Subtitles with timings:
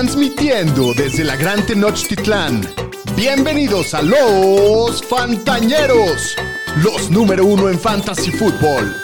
[0.00, 2.62] Transmitiendo desde la Gran Tenochtitlán.
[3.16, 6.36] Bienvenidos a los Fantañeros,
[6.82, 8.96] los número uno en Fantasy Football.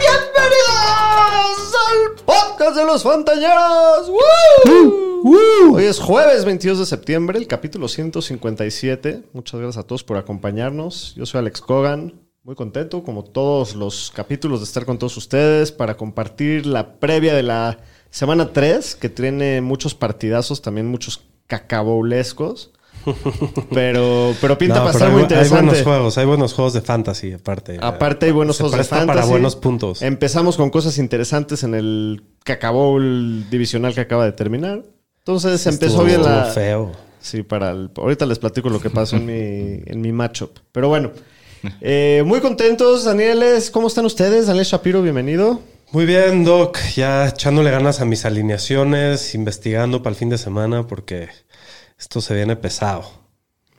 [0.00, 4.10] ¡Bienvenidos al podcast de los Fantañeros!
[5.72, 9.22] Hoy es jueves 22 de septiembre, el capítulo 157.
[9.32, 11.14] Muchas gracias a todos por acompañarnos.
[11.14, 15.70] Yo soy Alex Cogan, muy contento, como todos los capítulos, de estar con todos ustedes
[15.70, 17.78] para compartir la previa de la
[18.10, 22.70] semana 3, que tiene muchos partidazos, también muchos cacabolescos.
[23.72, 25.64] Pero, pero pinta No, estar muy bu- hay interesante.
[25.64, 27.78] buenos juegos, hay buenos juegos de fantasy aparte.
[27.80, 29.06] Aparte hay buenos Se juegos de fantasy.
[29.06, 30.02] para buenos puntos.
[30.02, 34.82] Empezamos con cosas interesantes en el Cacabowl divisional que acaba de terminar.
[35.18, 36.44] Entonces empezó bien la...
[36.46, 36.92] feo.
[37.20, 37.90] Sí, para el...
[37.96, 40.58] ahorita les platico lo que pasó en mi, en mi matchup.
[40.70, 41.12] Pero bueno,
[41.80, 43.70] eh, muy contentos, Danieles.
[43.70, 44.46] ¿Cómo están ustedes?
[44.46, 45.60] Daniel Shapiro, bienvenido.
[45.92, 46.78] Muy bien, Doc.
[46.94, 51.28] Ya echándole ganas a mis alineaciones, investigando para el fin de semana porque
[51.98, 53.19] esto se viene pesado.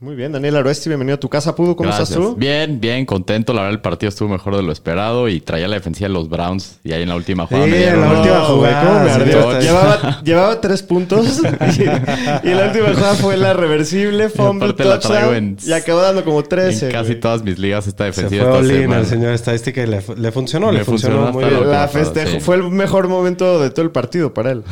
[0.03, 1.75] Muy bien, Daniel Aroesti, bienvenido a tu casa, Pudo.
[1.75, 2.09] ¿Cómo Gracias.
[2.09, 2.35] estás tú?
[2.35, 3.53] Bien, bien, contento.
[3.53, 6.27] La verdad, el partido estuvo mejor de lo esperado y traía la defensiva de los
[6.27, 6.79] Browns.
[6.83, 9.59] Y ahí en la última jugada Sí, me en la última jugada, ¿cómo me ardió?
[9.59, 11.39] llevaba, llevaba tres puntos
[11.77, 16.23] y, y la última jugada fue la reversible, fumble, la traigo en- y acabó dando
[16.25, 16.87] como 13.
[16.87, 17.19] En casi güey.
[17.19, 18.99] todas mis ligas esta Se defensiva fue esta semana.
[19.01, 21.69] el señor estadística y le, fu- le funcionó, le, Le funcionó, funcionó muy bien.
[21.71, 22.39] La sí.
[22.39, 24.63] fue el mejor momento de todo el partido para él.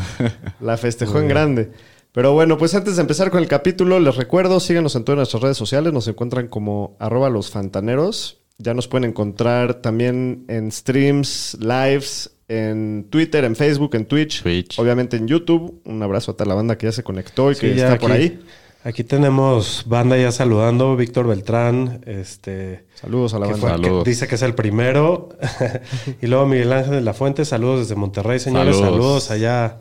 [0.60, 1.72] La festejó en grande.
[2.12, 5.44] Pero bueno, pues antes de empezar con el capítulo, les recuerdo, síganos en todas nuestras
[5.44, 8.38] redes sociales, nos encuentran como arroba los fantaneros.
[8.58, 14.78] Ya nos pueden encontrar también en streams, lives, en Twitter, en Facebook, en Twitch, Twitch.
[14.80, 15.82] obviamente en YouTube.
[15.86, 18.00] Un abrazo a toda la banda que ya se conectó y Sí, que ya está
[18.00, 18.40] por ahí.
[18.84, 22.86] Aquí tenemos banda ya saludando, Víctor Beltrán, este...
[22.96, 23.88] Saludos a la que banda.
[23.90, 25.30] fue- que dice que es el primero.
[26.22, 28.78] y luego Miguel Ángel de la Fuente, saludos desde Monterrey, señores.
[28.78, 29.32] Saludos, Saludos.
[29.32, 29.80] allá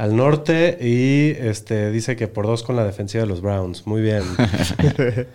[0.00, 0.78] al norte.
[0.80, 3.86] Y este dice que por dos con la defensiva de los Browns.
[3.86, 4.22] Muy bien.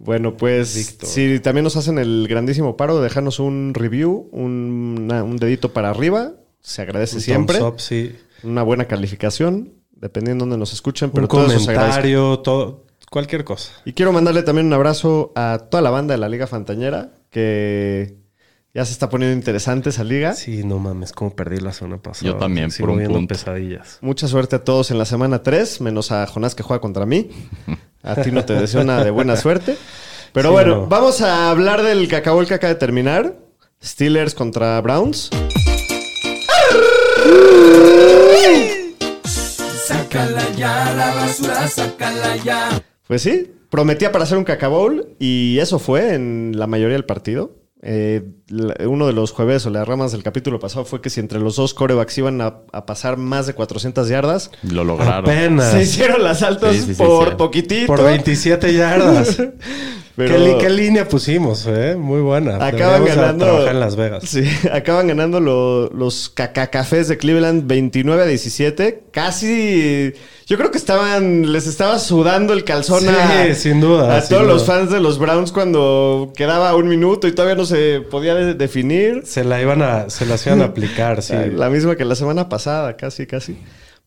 [0.00, 5.24] Bueno, pues si también nos hacen el grandísimo paro de dejarnos un review, un, una-
[5.24, 7.60] un dedito para arriba, se agradece Un siempre.
[7.60, 8.14] up, sí.
[8.44, 13.42] Una buena calificación, dependiendo de donde nos escuchen, pero Un todo eso comentario, todo, cualquier
[13.42, 13.72] cosa.
[13.84, 18.14] Y quiero mandarle también un abrazo a toda la banda de la Liga Fantañera, que
[18.78, 20.34] ya se está poniendo interesante esa liga.
[20.34, 22.26] Sí, no mames, como perdí la semana pasada.
[22.30, 23.34] Yo también, Sigo por un punto.
[23.34, 23.98] pesadillas.
[24.02, 27.28] Mucha suerte a todos en la semana 3, menos a Jonás que juega contra mí.
[28.04, 29.76] A ti no te deseo nada de buena suerte.
[30.32, 30.86] Pero Sí, bueno, no.
[30.86, 33.36] vamos a hablar del cacao que acaba de terminar.
[33.82, 35.30] Steelers contra Browns.
[39.24, 42.82] Sácala ya, la basura, sácala ya.
[43.06, 47.56] Pues sí, prometía para hacer un cacabowl y eso fue en la mayoría del partido.
[47.80, 48.24] Eh,
[48.86, 51.54] uno de los jueves o las ramas del capítulo pasado fue que si entre los
[51.56, 55.30] dos corebacks iban a, a pasar más de 400 yardas, Lo lograron.
[55.30, 55.70] Apenas.
[55.70, 57.34] se hicieron las altas Sí, sí, sí, por sí.
[57.36, 57.86] poquitito.
[57.86, 59.36] Por 27 yardas.
[60.16, 61.94] pero ¿Qué, línea pusimos, eh?
[61.96, 62.56] Muy buena.
[62.56, 63.44] Acaban Deberíamos ganando.
[63.44, 64.24] trabajar en Las Vegas.
[64.28, 69.04] Sí, acaban ganando lo- los cacacafés de Cleveland 29 a 17.
[69.12, 70.12] Casi.
[70.48, 71.52] Yo creo que estaban.
[71.52, 74.98] Les estaba sudando el calzón Sí, a, sin duda, a sin todos los fans de
[74.98, 79.22] los Browns cuando quedaba un minuto y todavía no se podía de- definir.
[79.26, 81.34] Se la iban a, se las iban a aplicar, sí.
[81.54, 83.58] La misma que la semana pasada, casi, casi.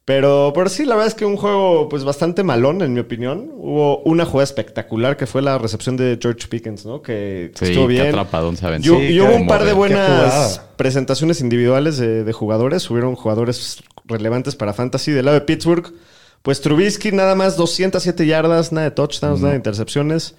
[0.03, 3.51] Pero, pero sí, la verdad es que un juego pues bastante malón, en mi opinión.
[3.53, 7.03] Hubo una jugada espectacular que fue la recepción de George Pickens, ¿no?
[7.03, 8.07] Que Sí, estuvo bien.
[8.07, 8.99] atrapadón se Y, aventó.
[8.99, 12.89] y hubo un par de buenas presentaciones individuales de, de jugadores.
[12.89, 15.11] Hubieron jugadores relevantes para Fantasy.
[15.11, 15.93] Del lado de Pittsburgh,
[16.41, 20.35] pues Trubisky nada más 207 yardas, nada de touchdowns, nada de intercepciones.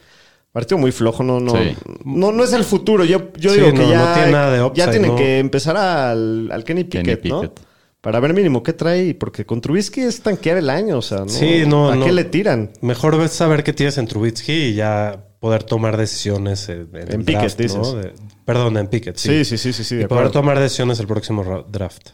[0.53, 1.77] Partido muy flojo, no, no, Sí.
[2.05, 3.05] no, no es el futuro.
[3.05, 5.17] Yo, yo Sí, digo que no, ya, no tiene nada de ya upside, tienen ¿no?
[5.17, 7.41] que empezar al, al Kenny Kenny Pickett, ¿no?
[7.43, 7.61] Pickett.
[8.03, 11.29] Para ver mínimo qué trae, porque con Trubisky es tanquear el año, o sea, ¿no?
[11.29, 12.05] Sí, no, ¿A no.
[12.05, 12.71] qué le tiran?
[12.81, 17.25] Mejor ves saber qué tienes en Trubitsky y ya poder tomar decisiones en, en En
[17.25, 17.93] Pickett, dices.
[17.95, 18.13] De-
[18.45, 19.45] perdón, en Pickett, sí.
[19.45, 20.33] Sí, sí, sí, sí, de y poder acuerdo.
[20.41, 22.09] tomar decisiones el próximo ra- draft.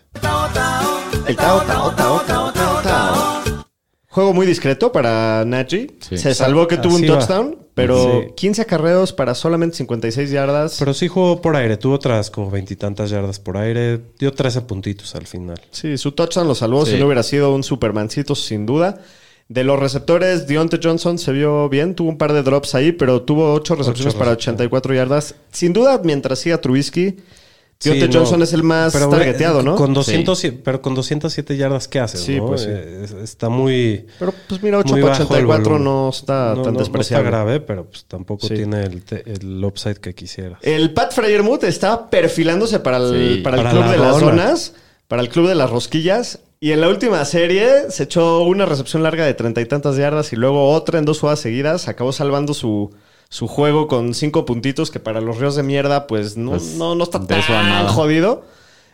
[1.26, 3.18] El tao, tao, tao, tao, tao, tao.
[4.19, 5.93] Juego muy discreto para Najee.
[6.00, 6.19] Sí.
[6.19, 7.06] Se salvó que tuvo un va.
[7.06, 8.32] touchdown, pero Sí.
[8.35, 10.75] 15 acarreos para solamente 56 yardas.
[10.76, 11.76] Pero sí jugó por aire.
[11.76, 14.00] Tuvo otras como veintitantas yardas por aire.
[14.19, 15.61] Dio 13 puntitos al final.
[15.70, 16.85] Sí, su touchdown lo salvó.
[16.85, 19.00] Si no hubiera sido un Supermancito, sin duda.
[19.49, 21.94] De los receptores, Deontay Johnson se vio bien.
[21.94, 24.59] Tuvo un par de drops ahí, pero tuvo 8 recepciones para recepciones.
[24.62, 25.37] 84 yardas.
[25.53, 27.19] Sin duda, mientras siga Trubisky,
[27.80, 28.19] Sí, Deontay no.
[28.19, 29.76] Johnson es el más Pero, targeteado, ¿no?
[29.76, 32.22] Con 200, Pero con 207 yardas, ¿qué haces?
[32.22, 32.46] Sí, no?
[32.46, 32.69] pues sí.
[32.70, 34.04] Eh, es- está muy...
[34.19, 35.84] Pero pues mira, 8 muy para bajo el 84 volumen.
[35.84, 37.30] no está no, tan no- no está despreciable.
[37.30, 38.54] grave, pero pues tampoco Sí.
[38.54, 40.58] tiene el, el upside que quisieras.
[40.62, 43.40] El Pat Fryermuth estaba perfilándose para el, Sí.
[43.42, 44.74] para el Para club la de las donas,
[45.06, 46.40] para el club de las rosquillas.
[46.60, 50.32] Y en la última serie se echó una recepción larga de treinta y tantas yardas
[50.32, 51.86] y luego otra en dos jugadas seguidas.
[51.86, 52.90] Acabó salvando su,
[53.28, 56.94] su juego con cinco puntitos que para los ríos de mierda pues no, Pues, no,
[56.94, 57.88] no está tan nada.
[57.90, 58.44] jodido.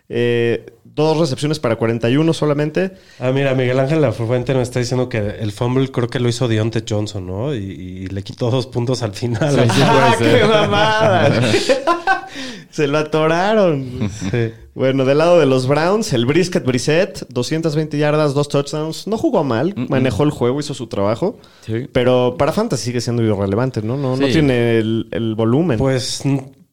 [0.08, 2.92] Eh, dos recepciones para 41 solamente.
[3.18, 6.48] Ah, mira, Miguel Ángel Lafuente nos está diciendo que el fumble creo que lo hizo
[6.48, 7.54] Deontay Johnson, ¿no?
[7.54, 9.66] Y, y le quitó dos puntos al final.
[9.70, 11.32] ¡Ah, qué mamada!
[12.70, 14.10] Se lo atoraron.
[14.30, 14.50] Sí.
[14.74, 19.06] Bueno, del lado de los Browns, el Brisket Brissett, 220 yardas, dos touchdowns.
[19.06, 21.38] No jugó mal, manejó el juego, hizo su trabajo.
[21.64, 21.86] Sí.
[21.92, 23.96] Pero para Fantasy sigue siendo irrelevante, ¿no?
[23.96, 25.78] No, no tiene el, el volumen.
[25.78, 26.22] Pues,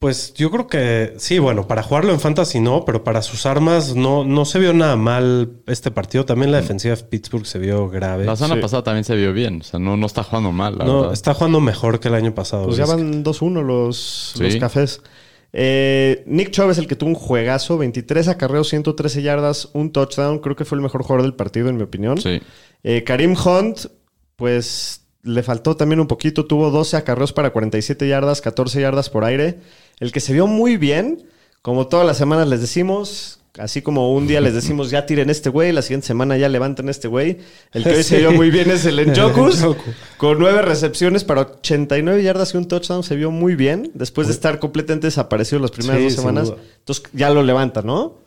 [0.01, 3.95] pues yo creo que sí, bueno, para jugarlo en Fantasy no, pero para sus armas
[3.95, 6.25] no, no se vio nada mal este partido.
[6.25, 8.25] También la defensiva de Pittsburgh se vio grave.
[8.25, 8.62] La semana Sí.
[8.62, 9.62] pasada también se vio bien.
[9.62, 11.13] O sea, no, no está jugando mal, la No, verdad.
[11.13, 12.65] está jugando mejor que el año pasado.
[12.65, 14.42] pues ya van 2-1 los, Sí.
[14.44, 15.01] los cafés.
[15.53, 20.39] Eh, Nick Chubb es el que tuvo un juegazo, 23 acarreos, 113 yardas, un touchdown.
[20.39, 22.18] Creo que fue el mejor jugador del partido, en mi opinión.
[22.19, 22.42] Sí.
[22.83, 23.86] Eh, Karim Hunt,
[24.36, 26.45] pues le faltó también un poquito.
[26.48, 29.59] Tuvo 12 acarreos para 47 yardas, 14 yardas por aire.
[30.01, 31.24] El que se vio muy bien,
[31.62, 35.50] como todas las semanas les decimos, así como un día les decimos ya tiren este
[35.50, 37.38] güey, la siguiente semana ya levanten este güey.
[37.71, 39.63] El que hoy se vio muy bien es el Enjokus,
[40.18, 43.03] con 9 recepciones para 89 yardas y un touchdown.
[43.03, 46.53] Se vio muy bien después de estar completamente desaparecido las primeras Sí, dos semanas.
[46.80, 48.18] Entonces ya lo levanta, ¿no?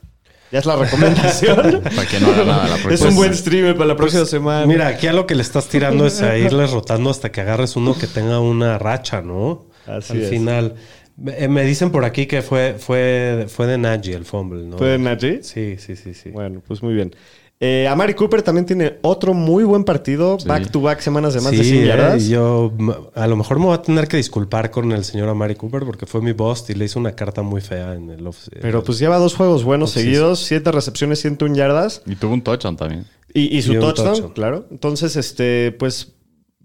[0.53, 1.82] Ya es la recomendación.
[1.82, 2.94] Para que no haga nada la próxima.
[2.94, 4.67] es un buen streamer para la próxima semana.
[4.67, 7.75] Mira, aquí a lo que le estás tirando es a irles rotando hasta que agarres
[7.75, 9.65] uno que tenga una racha, ¿no?
[9.87, 10.31] Así Al es.
[10.31, 10.75] final.
[11.16, 14.78] Me, me dicen por aquí que fue, fue, fue de Najee el fumble, ¿no?
[14.78, 15.43] ¿Fue de Najee?
[15.43, 16.31] Sí, sí, sí, sí.
[16.31, 17.14] Bueno, pues muy bien.
[17.61, 20.49] Eh, Amari Cooper también tiene otro muy buen partido, Sí.
[20.49, 22.26] back to back semanas de más sí, de 100 eh, yardas.
[22.26, 25.55] yo m- a lo mejor me voy a tener que disculpar con el señor Amari
[25.55, 28.49] Cooper porque fue mi boss y le hice una carta muy fea en el off-
[28.61, 30.05] Pero pues lleva dos juegos buenos Sí, sí.
[30.06, 33.06] seguidos, siete recepciones, 101 yardas Y tuvo un touchdown también.
[33.32, 34.32] y, y su Y touchdown, touchdown.
[34.32, 34.66] claro.
[34.72, 36.12] Entonces, este, pues Sí,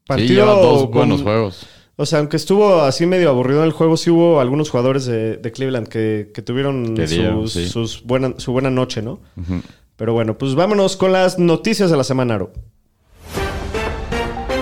[0.07, 1.67] partido lleva dos con- buenos juegos.
[2.01, 5.35] O sea, aunque estuvo así medio aburrido en el juego, sí hubo algunos jugadores de,
[5.35, 7.67] de Cleveland que, que tuvieron Que dieron, sus, sí.
[7.67, 9.19] sus buena, su buena noche, ¿no?
[9.97, 12.53] Pero bueno, pues vámonos con las noticias de la semana, Aro.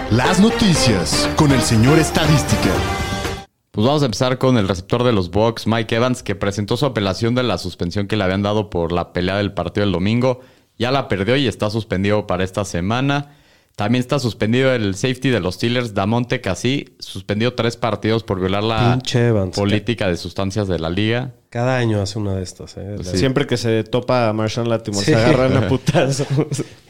[0.09, 2.71] Las noticias con el señor Estadística.
[3.69, 6.87] Pues vamos a empezar con el receptor de los Bucks, Mike Evans, que presentó su
[6.87, 10.39] apelación de la suspensión que le habían dado por la pelea del partido del domingo.
[10.79, 13.35] Ya la perdió y está suspendido para esta semana.
[13.77, 18.63] También está suspendido el safety de los Steelers, Damonte Cassi, suspendió tres partidos por violar
[18.63, 18.99] la
[19.55, 21.35] política de sustancias de la liga.
[21.51, 22.75] Cada año hace una de estas.
[22.77, 22.95] ¿eh?
[22.97, 25.11] La- Siempre que se topa a Marshawn Latimore, Sí.
[25.11, 26.27] se agarran a putazos.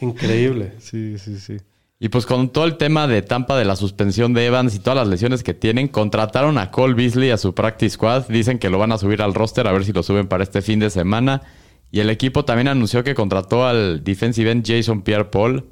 [0.00, 0.72] Increíble.
[0.78, 1.58] sí, sí, sí.
[2.00, 4.96] Y pues con todo el tema de Tampa de la suspensión de Evans y todas
[4.96, 8.28] las lesiones que tienen, contrataron a Cole Beasley a su practice squad.
[8.28, 10.62] Dicen que lo van a subir al roster a ver si lo suben para este
[10.62, 11.42] fin de semana.
[11.90, 15.66] Y el equipo también anunció que contrató al defensive end Jason Pierre-Paul.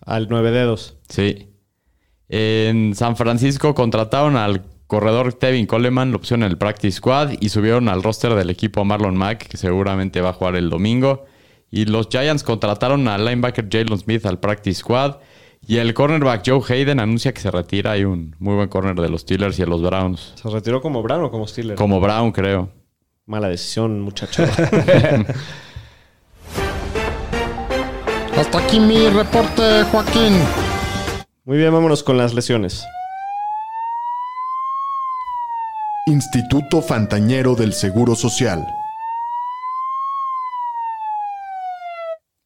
[0.00, 0.98] Al nueve dedos.
[1.08, 1.48] Sí.
[2.28, 7.48] En San Francisco contrataron al corredor Tevin Coleman, la opción en el practice squad, y
[7.48, 11.24] subieron al roster del equipo a Marlon Mack, que seguramente va a jugar el domingo.
[11.70, 15.16] Y los Giants contrataron al linebacker Jalen Smith al practice squad.
[15.66, 17.92] Y el cornerback Joe Hayden anuncia que se retira.
[17.92, 20.34] Hay un muy buen corner de los Steelers y de los Browns.
[20.36, 21.76] ¿Se retiró como Brown o como Steeler?
[21.76, 22.68] Como Brown, creo.
[23.26, 24.44] Mala decisión, muchacho.
[28.36, 30.38] Hasta aquí mi reporte, Joaquín.
[31.44, 32.84] Muy bien, vámonos con las lesiones.
[36.06, 38.66] Instituto Fantañero del Seguro Social.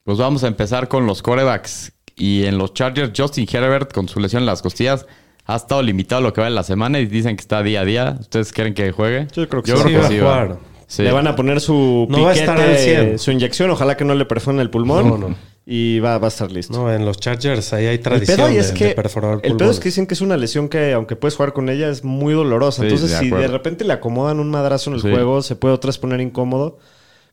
[0.05, 1.93] Pues vamos a empezar con los corebacks.
[2.17, 5.07] Y en los Chargers, Justin Herbert, con su lesión en las costillas,
[5.47, 7.85] ha estado limitado lo que va en la semana y dicen que está día a
[7.85, 8.17] día.
[8.21, 9.29] ¿Ustedes creen que juegue?
[9.35, 9.83] Yo creo que Yo sí.
[9.85, 10.19] creo Sí, que va a sí.
[10.19, 10.47] va.
[10.47, 10.59] jugar.
[10.89, 11.03] Sí.
[11.03, 13.19] Le van a poner su No va a piquete, estar al 100.
[13.19, 13.71] su inyección.
[13.71, 15.09] Ojalá que no le perforen el pulmón.
[15.09, 15.35] No, no.
[15.71, 16.73] Y va, va a estar listo.
[16.73, 19.33] No, en los Chargers ahí hay el tradición pedo ahí de, es que, de perforar
[19.35, 19.77] el pedo pulmones.
[19.77, 22.33] es que dicen que es una lesión que, aunque puedes jugar con ella, es muy
[22.33, 22.81] dolorosa.
[22.81, 25.11] Sí, Entonces, de si de repente le acomodan un madrazo en el Sí.
[25.11, 26.79] juego, se puede otra vez poner incómodo.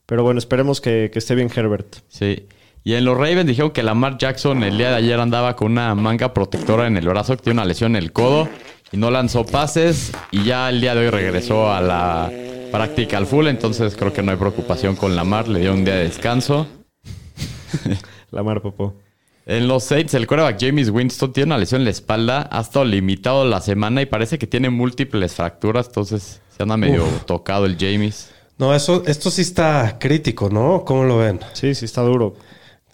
[0.06, 1.96] Pero bueno, esperemos que, que esté bien Herbert.
[2.10, 2.46] Sí.
[2.84, 5.96] Y en los Ravens dijeron que Lamar Jackson el día de ayer andaba con una
[5.96, 8.50] manga protectora en el brazo, que tiene una lesión en el codo
[8.92, 10.12] y no lanzó pases.
[10.32, 12.30] Y ya el día de hoy regresó a la
[12.70, 15.96] práctica al full, entonces creo que no hay preocupación con Lamar, le dio un día
[15.96, 16.68] de descanso.
[18.32, 18.96] Lamar Popó.
[19.48, 22.84] En los Saints, el quarterback James Winston tiene una lesión en la espalda, ha estado
[22.84, 27.78] limitado la semana y parece que tiene múltiples fracturas, entonces se anda medio tocado el
[27.80, 28.32] James.
[28.58, 30.84] No, eso, esto sí está crítico, ¿no?
[30.86, 31.42] ¿Cómo lo ven?
[31.54, 32.36] Sí, sí está duro.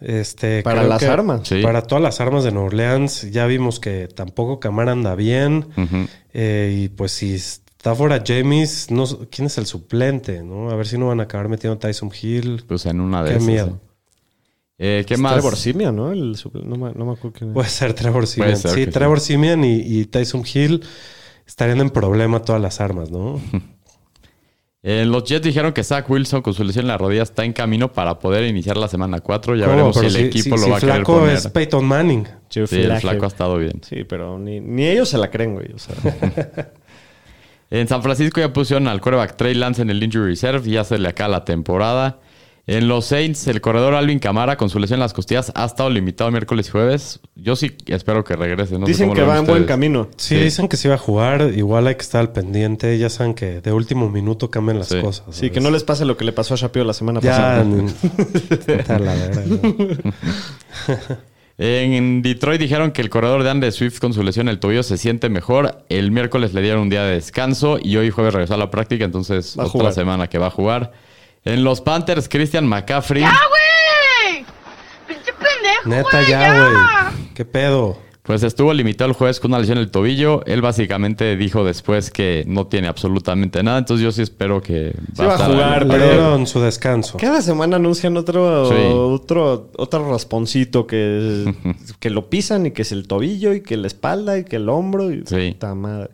[0.02, 1.48] Este, Para las armas.
[1.48, 1.62] Sí.
[1.62, 5.68] Para todas las armas de Nueva Orleans, ya vimos que tampoco Camara anda bien.
[6.34, 10.42] Eh, y pues si está fuera James, no, ¿quién es el suplente?
[10.44, 10.72] ¿no?
[10.72, 12.64] A ver si no van a acabar metiendo a Tyson Hill.
[12.68, 13.48] Pues en una de Qué esas.
[13.48, 13.68] miedo.
[13.68, 13.91] sí.
[14.84, 15.34] Eh, ¿Qué Es más?
[15.34, 16.12] Trevor Simeon, ¿no?
[16.12, 16.36] El
[16.66, 17.54] no, me, no me acuerdo quién es.
[17.54, 18.54] Puede ser Trevor Simeon.
[18.54, 18.88] Puede ser sí.
[18.92, 20.84] Trevor Simeon y, y Tyson Hill
[21.46, 23.40] estarían en problema todas las armas, ¿no?
[24.84, 27.54] Eh, los Jets dijeron que Zach Wilson con su lesión en la rodilla está en
[27.54, 29.56] camino para poder iniciar la semana 4.
[29.56, 29.76] Ya ¿Cómo?
[29.76, 31.36] veremos si el equipo lo si va a querer Flaco poner.
[31.36, 32.28] es Peyton Manning.
[32.50, 33.80] Sí, el flaco ha estado bien.
[33.88, 35.68] Sí, pero ni, ni ellos se la creen, güey.
[35.72, 35.94] O sea,
[37.70, 40.84] En San Francisco ya pusieron al quarterback Trey Lance en el injury reserve y ya
[40.84, 42.20] se le acaba la temporada.
[42.74, 45.90] En los Saints, el corredor Alvin Camara con su lesión en las costillas ha estado
[45.90, 47.20] limitado miércoles y jueves.
[47.36, 48.80] Yo sí espero que regrese.
[48.80, 50.08] No dicen que va en buen camino.
[50.16, 50.44] Sí, Sí.
[50.44, 51.52] dicen que se iba a jugar.
[51.54, 52.98] Igual hay que estar al pendiente.
[52.98, 55.02] Ya saben que de último minuto cambian las Sí.
[55.02, 55.26] cosas.
[55.36, 57.32] Sí, que no les pase lo que le pasó a Shapiro la semana Ya.
[57.32, 57.66] pasada.
[59.00, 59.16] la.
[61.64, 64.82] En Detroit dijeron que el corredor de Andre Swift con su lesión en el tobillo
[64.82, 65.84] se siente mejor.
[65.90, 69.06] El miércoles le dieron un día de descanso y hoy jueves regresó a la práctica,
[69.06, 69.94] entonces Va otra jugar.
[69.94, 70.92] semana que va a jugar.
[71.44, 73.24] En los Panthers, Christian McCaffrey.
[73.24, 74.46] güey!
[75.08, 76.76] ¡Pinche pendejo, Neta, güey, ya, güey.
[77.34, 77.98] ¿Qué pedo?
[78.24, 80.46] Pues estuvo limitado el jueves con una lesión en el tobillo.
[80.46, 83.80] Él básicamente dijo después que no tiene absolutamente nada.
[83.80, 87.18] Entonces yo sí espero que Sí va a estar jugar, pero- dieron su descanso.
[87.18, 88.76] Cada semana anuncian otro, Sí.
[88.94, 91.52] otro, otro rasponcito que,
[92.00, 94.70] que lo pisan y que es el tobillo y que la espalda y que el
[94.70, 95.12] hombro.
[95.12, 95.54] Y Sí.
[95.54, 96.12] puta madre.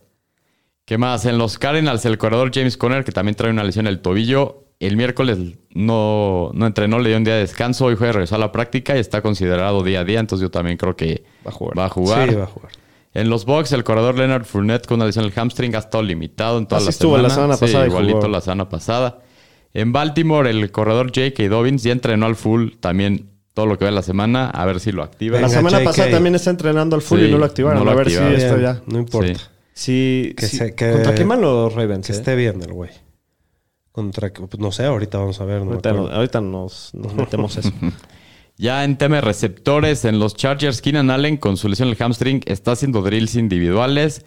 [0.86, 1.26] ¿Qué más?
[1.26, 4.64] En los Cardinals, el corredor James Conner, que también trae una lesión en el tobillo,
[4.80, 5.38] el miércoles
[5.74, 7.86] no, no entrenó, le dio un día de descanso.
[7.86, 10.20] Hoy jueves regresó a la práctica y está considerado día a día.
[10.20, 11.78] Entonces yo también creo que Va a jugar.
[11.80, 12.30] Va a jugar.
[12.30, 12.72] Sí, va a jugar.
[13.14, 16.04] En los Bucks, el corredor Leonard Fournette con una lesión en el hamstring ha estado
[16.04, 17.28] limitado en toda Así la estuvo semana.
[17.30, 18.28] la semana Sí, pasada igualito jugó.
[18.28, 19.20] la semana pasada.
[19.74, 21.48] En Baltimore, el corredor J.K.
[21.50, 24.50] Dobbins ya entrenó al full también todo lo que ve la semana.
[24.52, 25.40] A ver si lo activa.
[25.42, 25.84] La semana JK.
[25.86, 27.80] pasada también está entrenando al full Sí, y no lo activaron.
[27.80, 28.36] no lo a ver activaron.
[28.36, 28.82] si esto Bien, ya.
[28.86, 29.34] No importa.
[29.34, 29.46] Sí.
[29.74, 30.58] Sí, Que sí.
[30.58, 32.06] se- que- ¿Contra quién van los Ravens?
[32.08, 32.16] Que eh?
[32.16, 32.90] esté bien el güey.
[33.98, 35.64] Contra, pues, no sé, ahorita vamos a ver.
[35.64, 36.10] no Ahorita, acuerdo.
[36.10, 37.72] no- ahorita nos, nos metemos eso.
[38.56, 41.98] Ya en tema de receptores, en los Chargers, Keenan Allen con su lesión en el
[42.04, 44.24] hamstring está haciendo drills individuales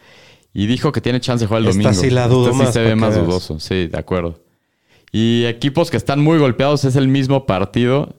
[0.52, 2.02] y dijo que tiene chance de jugar el Esta domingo.
[2.02, 3.26] sí la dudo Este más, sí se ve más veas.
[3.26, 4.40] dudoso, sí, de acuerdo.
[5.12, 8.16] Y equipos que están muy golpeados es el mismo partido.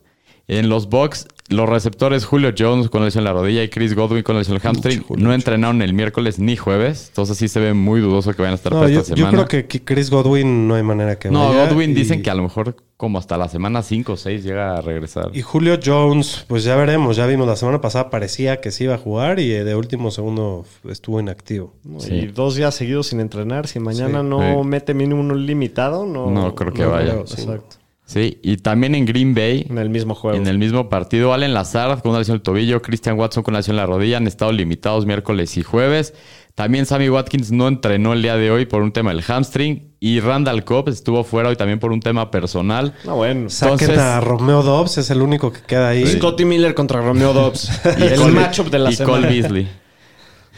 [0.48, 4.24] En los Bucks, los receptores Julio Jones con lesión en la rodilla y Chris Godwin
[4.24, 7.08] con lesión en el hamstring no entrenaron el miércoles ni jueves.
[7.10, 9.26] Entonces sí se ve muy dudoso que vayan a estar No, para yo, esta yo
[9.28, 9.46] semana.
[9.48, 11.68] creo que Chris Godwin no hay manera que no, vaya.
[11.70, 14.78] Godwin y- dicen que a lo mejor como hasta la semana 5 o 6 llega
[14.78, 15.32] a regresar.
[15.34, 17.16] Y Julio Jones, pues ya veremos.
[17.18, 20.12] Ya vimos la semana pasada, parecía que sí iba a jugar y eh, de último
[20.12, 21.74] segundo estuvo inactivo.
[21.98, 22.14] Sí.
[22.14, 23.66] Y dos días seguidos sin entrenar.
[23.68, 24.28] Si mañana Sí.
[24.28, 24.68] no Sí.
[24.68, 26.30] mete mínimo un limitado, no.
[26.30, 27.12] No creo que vaya.
[27.14, 27.42] creo, sí.
[27.42, 27.78] Exacto.
[28.12, 30.36] Sí, y también en Green Bay, En el mismo juego.
[30.38, 33.54] en el mismo partido, Allen Lazard con una lesión en el tobillo, Christian Watson con
[33.54, 36.14] una lesión en la rodilla, han estado limitados miércoles y jueves.
[36.54, 40.20] También Sammy Watkins no entrenó el día de hoy por un tema del hamstring y
[40.20, 42.94] Randall Cobb estuvo fuera hoy también por un tema personal.
[43.06, 43.50] No, bueno.
[43.50, 46.06] Saquen Entonces- a Romeo Dobbs, es el único que queda ahí.
[46.06, 47.72] Scotty Miller contra Romeo Dobbs.
[47.98, 49.22] y el Cole- matchup de la y semana.
[49.22, 49.68] Cole Beasley.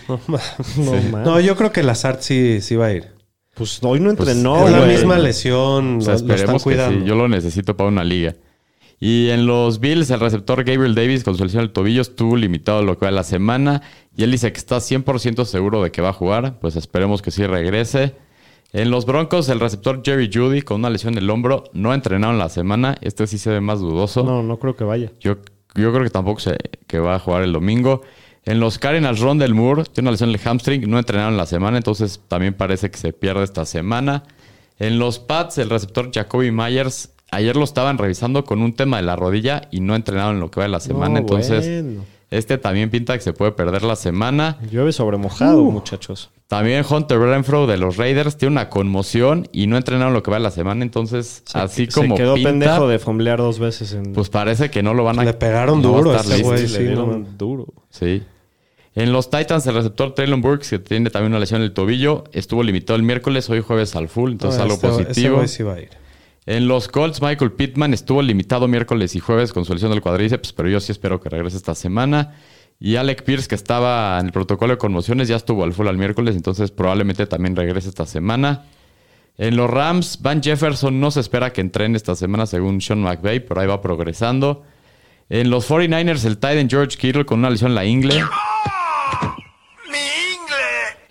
[1.24, 3.13] No, yo creo que Lazard sí, sí va a ir.
[3.54, 6.64] Pues hoy no Pues, entrenó, es la misma lesión, O sea, lo, lo están esperemos
[6.64, 7.06] que sí.
[7.06, 8.36] Yo lo necesito para una liga.
[9.00, 12.38] Y en los Bills, el receptor Gabriel Davis con su lesión en el tobillo estuvo
[12.38, 13.82] limitado lo que va de la semana.
[14.16, 16.60] Y él dice que está 100% seguro de que va a jugar.
[16.60, 18.16] Pues esperemos que sí regrese.
[18.72, 21.96] En los Broncos, el receptor Jerry Judy con una lesión en el hombro no ha
[21.96, 22.96] entrenado en la semana.
[23.02, 24.24] Este sí se ve más dudoso.
[24.24, 25.12] No, no creo que vaya.
[25.20, 25.36] Yo,
[25.76, 26.58] yo creo que tampoco se,
[26.88, 28.02] que va a jugar el domingo.
[28.46, 31.78] En los Cardinals, Rondell Moore tiene una lesión en el hamstring, no entrenaron la semana,
[31.78, 34.24] entonces también parece que se pierde esta semana.
[34.80, 39.04] En los Pats, el receptor Jacoby Myers, ayer lo estaban revisando con un tema de
[39.04, 42.04] la rodilla y no entrenaron en lo que va de la semana, No, entonces bueno.
[42.32, 44.58] este también pinta que se puede perder la semana.
[44.70, 46.30] Llueve sobre mojado, muchachos.
[46.48, 50.38] También Hunter Renfro de los Raiders tiene una conmoción y no entrenaron lo que va
[50.38, 54.12] de la semana, entonces así como Se quedó pinta, pendejo de fomblear dos veces en.
[54.14, 55.24] pues parece que no lo van a...
[55.24, 56.48] Le pegaron no duro a ese listo.
[56.50, 56.68] güey.
[56.68, 57.26] Sí, no.
[57.38, 57.68] duro.
[57.90, 58.22] Sí.
[58.96, 62.26] En los Titans, el receptor Traylon Burks, que tiene también una lesión en el tobillo,
[62.32, 65.48] estuvo limitado el miércoles, hoy jueves al full, entonces No, algo este- positivo.
[65.48, 65.90] sí va a ir.
[66.46, 70.52] En los Colts, Michael Pittman estuvo limitado miércoles y jueves con su lesión del cuadríceps,
[70.54, 72.36] pero yo sí espero que regrese esta semana.
[72.80, 75.98] Y Alec Pierce, que estaba en el protocolo de conmociones, ya estuvo al full al
[75.98, 78.66] miércoles, entonces probablemente también regrese esta semana.
[79.38, 83.40] En los Rams, Van Jefferson no se espera que entrene esta semana según Sean McVay,
[83.40, 84.64] pero ahí va progresando.
[85.30, 88.22] En los 49ers, el Titan George Kittle con una lesión en la ingle.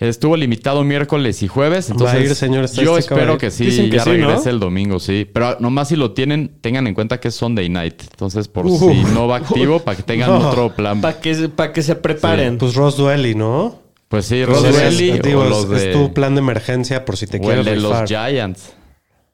[0.08, 1.90] Estuvo limitado miércoles y jueves.
[1.90, 4.10] Entonces, Va a ir, señor yo va a espero que sí, Dicen que ya sí,
[4.10, 4.28] ¿no?
[4.28, 5.28] regrese el domingo, sí.
[5.32, 8.02] Pero nomás si lo tienen, tengan en cuenta que es Sunday night.
[8.10, 8.80] Entonces, por Uf.
[8.80, 10.48] si no va activo, para que tengan No.
[10.48, 11.00] otro plan.
[11.00, 12.58] Para que, pa' que se preparen.
[12.58, 13.80] Pues Ross Duelli, ¿no?
[14.08, 17.46] Pues sí, Pues Rod es- de, tu plan de emergencia por si te o el
[17.46, 18.08] quieres de los.
[18.08, 18.72] Giants.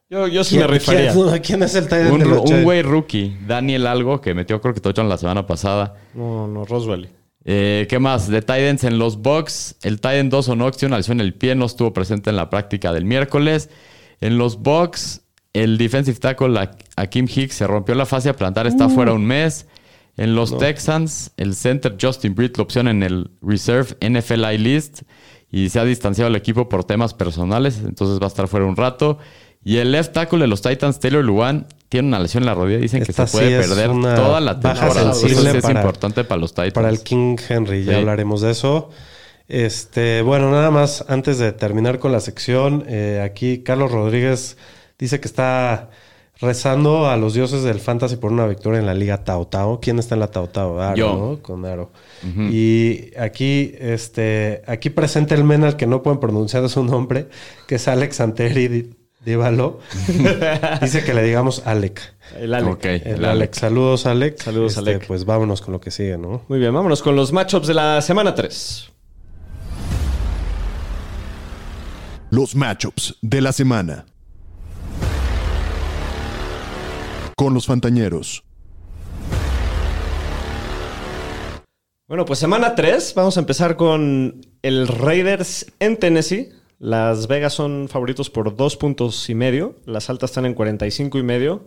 [0.09, 1.13] Yo, yo sí ¿Quién, me rifaría.
[1.13, 4.73] quién- quién es el Un de los un güey rookie, Daniel Algo, que metió creo
[4.73, 5.95] que touchdown la semana pasada.
[6.15, 7.09] No, no, Roswell.
[7.51, 8.27] Eh, ¿Qué más?
[8.27, 9.75] De Titans en los Bucks.
[9.81, 12.93] El Titan 2 o opción alzó en el pie, no estuvo presente en la práctica
[12.93, 13.71] del miércoles.
[14.21, 15.21] En los Bucks,
[15.53, 19.65] el defensive tackle A- Akeem Hicks se rompió la fascia plantar, está fuera un mes.
[20.15, 25.01] En los Texans, el center Justin Britt, la opción en el Reserve NFLI List.
[25.49, 28.75] Y se ha distanciado el equipo por temas personales, entonces va a estar fuera un
[28.75, 29.17] rato.
[29.63, 32.77] Y el left tackle de los Titans, Taylor Luan, tiene una lesión en la rodilla.
[32.79, 35.01] Dicen que se puede sí perder toda la temporada.
[35.01, 36.73] Entonces es para- importante para los Titans.
[36.73, 37.99] Para el King Henry, ya Sí.
[37.99, 38.89] hablaremos de eso.
[39.47, 44.57] Este, bueno, nada más antes de terminar con la sección, eh, aquí Carlos Rodríguez
[44.99, 45.89] dice que está
[46.39, 49.79] rezando a los dioses del fantasy por una victoria en la Liga Tao Tao.
[49.81, 50.79] ¿Quién está en la Tao Tao?
[50.79, 51.17] Aro, Yo.
[51.17, 51.41] ¿no?
[51.41, 51.91] Con Aro.
[52.51, 57.27] Y aquí, este, aquí presenta el men al que no pueden pronunciar su nombre,
[57.67, 59.79] que es Alex Anteri Dívalo.
[60.81, 62.01] dice que le digamos Alec.
[62.37, 62.73] El Alec.
[62.73, 63.49] Ok, El el.
[63.53, 64.43] Saludos, Alex.
[64.43, 65.07] Saludos, Este, Alec.
[65.07, 66.43] Pues vámonos con lo que sigue, ¿no?
[66.47, 68.91] Muy bien, vámonos con los matchups de la semana 3.
[72.31, 74.05] Los matchups de la semana.
[77.35, 78.43] Con los Fantañeros.
[82.07, 83.13] Bueno, pues semana 3.
[83.15, 86.49] Vamos a empezar con el Raiders en Tennessee.
[86.79, 89.75] Las Vegas son favoritos por dos puntos y medio.
[89.85, 91.65] Las altas están en 45 y medio.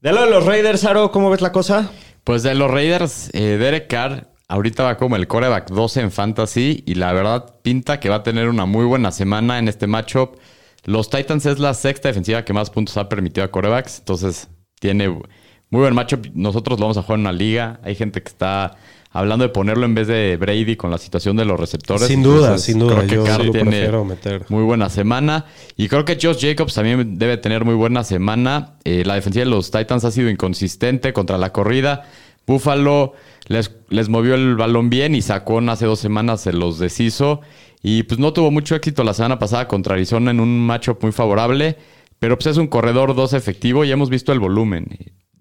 [0.00, 1.92] De lo de los Raiders, Aro, ¿cómo ves la cosa?
[2.24, 6.82] Pues de los Raiders, eh, Derek Carr ahorita va como el coreback 12 en fantasy
[6.86, 10.36] y la verdad pinta que va a tener una muy buena semana en este matchup.
[10.84, 14.48] Los Titans es la sexta defensiva que más puntos ha permitido a corebacks, entonces
[14.78, 16.26] tiene muy buen matchup.
[16.34, 17.80] Nosotros lo vamos a jugar en una liga.
[17.82, 18.76] Hay gente que está
[19.12, 22.06] hablando de ponerlo en vez de Brady con la situación de los receptores.
[22.06, 22.94] Sin duda, Entonces, sin duda.
[22.96, 24.44] Creo que Yo Carr lo tiene meter.
[24.48, 25.46] muy buena semana.
[25.76, 28.74] Y creo que Josh Jacobs también debe tener muy buena semana.
[28.84, 32.04] Eh, la defensiva de los Titans ha sido inconsistente contra la corrida.
[32.46, 33.12] Buffalo
[33.48, 37.40] les, les movió el balón bien y sacó hace dos semanas se los deshizo.
[37.82, 41.12] Y pues no tuvo mucho éxito la semana pasada contra Arizona en un matchup muy
[41.12, 41.76] favorable.
[42.18, 44.86] Pero pues es un corredor 2 efectivo y hemos visto el volumen.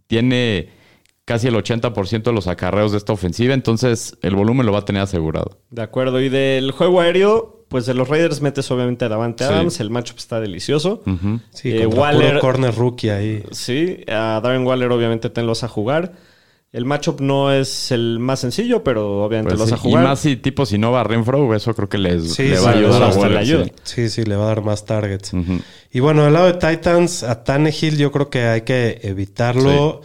[0.07, 0.69] Tiene
[1.25, 4.85] casi el 80% de los acarreos de esta ofensiva, entonces el volumen lo va a
[4.85, 5.59] tener asegurado.
[5.69, 6.19] De acuerdo.
[6.21, 9.53] Y del juego aéreo, pues de los Raiders metes obviamente a Davante Sí.
[9.53, 9.79] Adams.
[9.79, 11.01] El matchup está delicioso.
[11.53, 13.43] Sí, Eh, Waller- puro corner rookie ahí.
[13.51, 16.13] Sí, a Darren Waller obviamente tenlos a jugar.
[16.73, 20.03] El matchup no es el más sencillo, pero obviamente Pues los sí, a jugar.
[20.03, 22.63] Y más si tipo si no va Renfro, eso creo que les, Sí, le sí,
[22.63, 23.65] va a ayudar a le ayuda.
[23.65, 23.71] sí.
[23.83, 25.31] Sí, sí, le va a dar más targets.
[25.91, 30.01] Y bueno, del lado de Titans, a Tannehill yo creo que hay que evitarlo.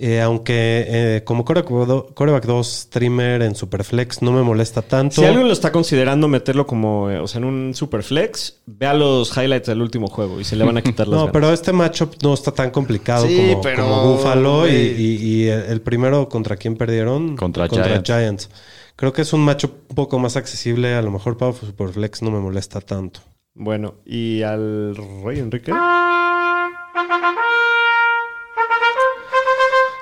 [0.00, 5.16] Eh, aunque eh, como coreback coreback 2 streamer en Superflex no me molesta tanto.
[5.16, 9.36] Si alguien lo está considerando meterlo como, eh, o sea, en un superflex, vea los
[9.36, 11.32] highlights del último juego y se le van a quitar las No, ganas.
[11.32, 15.02] pero este matchup no está tan complicado Sí, como, pero, como Buffalo y, güey.
[15.02, 18.04] y- y el primero contra quién perdieron Contra Giants.
[18.08, 18.50] Giants.
[18.94, 20.94] Creo que es un matchup un poco más accesible.
[20.94, 23.18] A lo mejor para Superflex no me molesta tanto.
[23.54, 25.72] Bueno, y al Rey Enrique.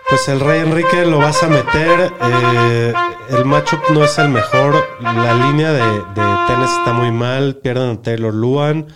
[0.08, 2.12] Pues el Rey Enrique lo vas a meter.
[2.22, 2.92] eh,
[3.30, 4.74] el matchup no es el mejor.
[5.00, 7.56] La línea de, de tenis está muy mal.
[7.56, 8.86] Pierden a Taylor Luan.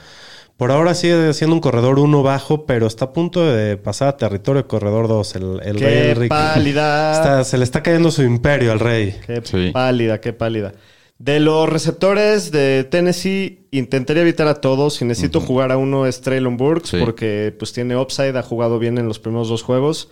[0.57, 4.17] Por ahora sigue siendo un corredor 1 bajo, pero está a punto de pasar a
[4.19, 5.35] territorio de corredor 2.
[5.37, 6.29] El, el Rey Qué Enrique.
[6.29, 7.13] pálida.
[7.15, 9.17] Está- se le está cayendo su imperio al Rey.
[9.27, 9.71] Qué Sí.
[9.73, 10.73] pálida, qué pálida.
[11.19, 14.95] De los receptores de Tennessee, intentaría evitar a todos.
[14.95, 16.99] Si necesito jugar a uno es Traylon Burks, Sí.
[17.01, 20.09] porque pues tiene upside, ha jugado bien en los primeros dos juegos.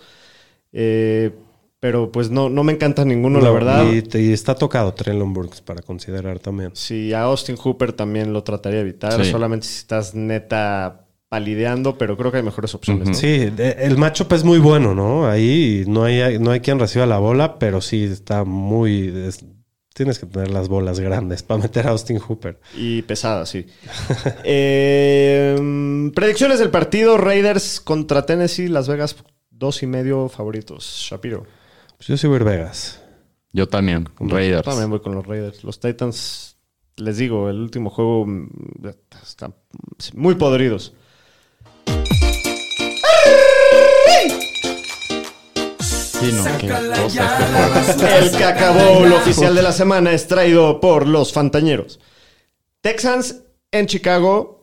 [0.71, 1.31] Eh,
[1.79, 3.85] pero pues no, no me encanta ninguno, la verdad.
[3.89, 6.71] Y, y está tocado Traylon Burks para considerar también.
[6.73, 9.31] Si a Austin Hooper también lo trataría de evitar, Sí.
[9.31, 13.07] solamente si estás neta palideando, pero creo que hay mejores opciones.
[13.07, 13.13] ¿no?
[13.13, 15.27] Sí, de- el matchup es muy bueno, ¿no?
[15.27, 19.07] Ahí no hay, no hay quien reciba la bola, pero sí está muy...
[19.27, 19.45] es-
[19.93, 22.59] tienes que tener las bolas grandes para meter a Austin Hooper.
[22.75, 23.65] Y pesada, sí.
[24.43, 29.15] Eh, predicciones del partido: Raiders contra Tennessee, Las Vegas,
[29.59, 30.85] dos y medio favoritos.
[31.09, 31.45] Shapiro.
[31.97, 33.01] Pues yo ir Vegas.
[33.51, 34.63] Yo también, Raiders.
[34.63, 35.63] También voy con los Raiders.
[35.63, 36.55] Los Titans,
[36.95, 38.47] les digo, el último juego mm,
[39.21, 39.53] están
[40.13, 40.93] muy podridos.
[45.79, 51.33] Sí, no, este El que acabó el oficial de la semana es traído por los
[51.33, 51.99] Fantañeros.
[52.81, 53.41] Texans
[53.71, 54.58] en Chicago.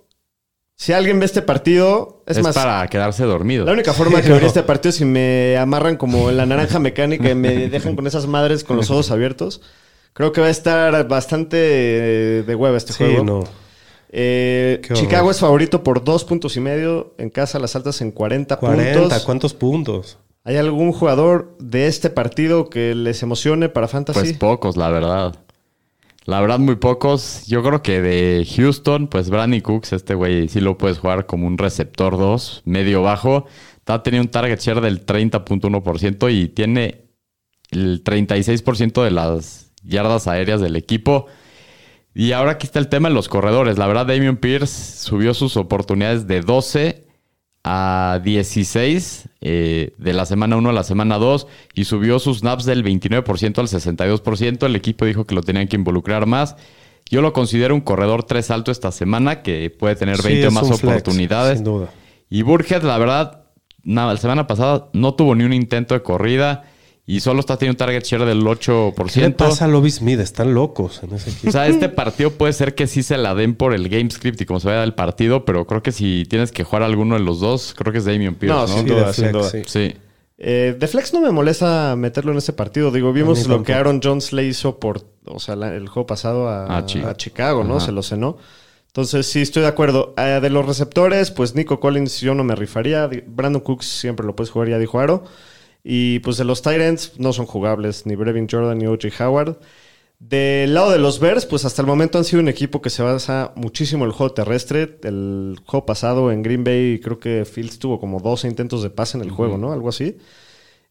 [0.79, 3.65] Si alguien ve este partido, es, Es, más, para quedarse dormido.
[3.65, 6.79] la única forma que vería este partido es si me amarran como en la naranja
[6.79, 9.63] mecánica y me dejan con esas madres con los ojos abiertos.
[10.13, 13.25] Creo que va a estar bastante de hueva este Sí, juego.
[13.25, 13.45] no.
[14.11, 14.81] Eh.
[14.93, 17.15] Chicago es favorito por dos puntos y medio.
[17.19, 19.25] En casa las altas en 40, 40, puntos.
[19.25, 20.19] ¿cuántos puntos?
[20.45, 24.21] ¿Hay algún jugador de este partido que les emocione para Fantasy?
[24.21, 25.35] Pues pocos, la verdad.
[26.27, 27.47] La verdad, muy pocos.
[27.47, 31.47] Yo creo que de Houston, pues Brandon Cooks, este güey sí lo puedes jugar como
[31.47, 33.47] un receptor 2, medio bajo.
[33.77, 37.05] Está teniendo un target share del 30.1% y tiene
[37.71, 41.27] el 36% de las yardas aéreas del equipo.
[42.13, 43.79] Y ahora aquí está el tema de los corredores.
[43.79, 47.06] La verdad, Damian Pierce subió sus oportunidades de 12
[47.69, 52.65] a 16 eh, de la semana 1 a la semana 2 y subió sus snaps
[52.65, 54.67] del 29% al 62%.
[54.67, 56.55] El equipo dijo que lo tenían que involucrar más.
[57.11, 60.53] Yo lo considero un corredor 3 alto esta semana que puede tener Sí, 20 es
[60.53, 61.59] más flex, oportunidades.
[61.59, 61.91] sin duda.
[62.31, 63.41] Y Burhead, la verdad,
[63.83, 66.71] nada, la semana pasada no tuvo ni un intento de corrida
[67.09, 69.13] y solo está teniendo un target share del 8%.
[69.15, 70.19] ¿Qué le pasa a Lobby Smith?
[70.19, 71.49] Están locos en ese equipo.
[71.49, 74.41] O sea, este partido puede ser que sí se la den por el game script
[74.41, 77.21] y como se vaya el partido, pero creo que si tienes que jugar alguno de
[77.21, 78.69] los dos, creo que es Damian Pierce, No, ¿no?
[78.75, 79.51] sin Sí, duda, de sin flex, duda.
[79.51, 79.63] sí.
[79.67, 79.95] Sí.
[80.39, 82.91] Eh, de Flex no me molesta meterlo en ese partido.
[82.91, 83.73] Digo, vimos lo que.
[83.73, 87.15] Aaron Jones le hizo por, o sea, la- el juego pasado a, A Chi- a
[87.17, 87.77] Chicago, ¿no?
[87.79, 87.87] Ajá.
[87.87, 88.37] Se lo cenó.
[88.89, 90.13] Entonces, sí, estoy de acuerdo.
[90.19, 93.09] Eh, de los receptores, pues Nico Collins yo no me rifaría.
[93.27, 95.25] Brandon Cooks siempre lo puedes jugar, ya dijo Aro.
[95.89, 99.09] Y pues de los Tyrants no son jugables, ni Brevin Jordan ni O.J.
[99.25, 99.57] Howard.
[100.19, 103.03] Del lado de los Bears, pues hasta el momento han sido un equipo que se
[103.03, 104.99] basa muchísimo en el juego terrestre.
[105.05, 109.17] El juego pasado en Green Bay, creo que Fields tuvo como 12 intentos de pase
[109.19, 109.73] en el juego, ¿no?
[109.73, 110.17] Algo así.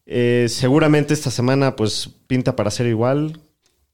[0.06, 3.40] Eh, seguramente esta semana, pues pinta para ser igual.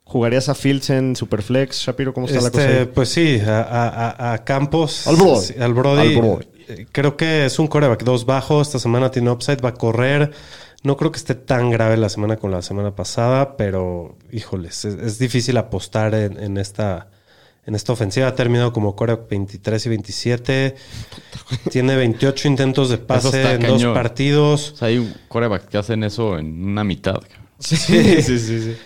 [0.04, 1.78] ¿Jugarías a Fields en Superflex?
[1.80, 2.64] Shapiro, ¿cómo está la cosa?
[2.68, 2.90] Este, ahí?
[2.94, 5.06] pues sí, a, a- a- a Campos.
[5.06, 5.40] Al Brody.
[5.40, 6.00] sí, al Brody.
[6.14, 6.46] Al Brody.
[6.68, 8.60] Eh, Creo que es un coreback dos bajo.
[8.60, 10.30] Esta semana tiene upside, va a correr.
[10.82, 14.94] No creo que esté tan grave la semana con la semana pasada, pero híjoles, es,
[14.94, 17.08] es difícil apostar en, en esta,
[17.66, 18.26] en esta ofensiva.
[18.26, 20.74] Ha terminado como coreback 23 y 27.
[21.70, 24.72] Tiene 28 intentos de pase en dos partidos.
[24.72, 27.20] O sea, hay corebacks que hacen eso en una mitad.
[27.58, 28.76] Sí, sí, sí, sí.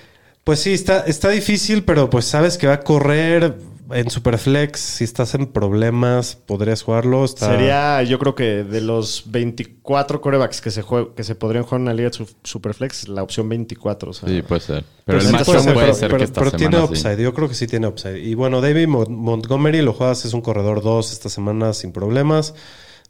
[0.45, 3.57] Pues sí, está, está difícil, pero pues sabes que va a correr
[3.91, 4.81] en Superflex.
[4.81, 7.25] Si estás en problemas, podrías jugarlo.
[7.25, 11.65] Está- Sería, yo creo que de los 24 corebacks que se, jue- que se podrían
[11.65, 12.11] jugar en una liga
[12.43, 14.11] Superflex, la opción 24.
[14.11, 14.29] o sea.
[14.29, 14.85] Sí, puede ser.
[15.05, 16.87] Pero Pues el matchup puede ser, puede pero- ser pero- que esta pero semana tiene
[16.87, 16.93] sí.
[16.93, 17.23] upside.
[17.23, 18.19] Yo creo que sí tiene upside.
[18.19, 22.55] Y bueno, David Mon- Montgomery lo juegas, es un corredor 2 esta semana sin problemas.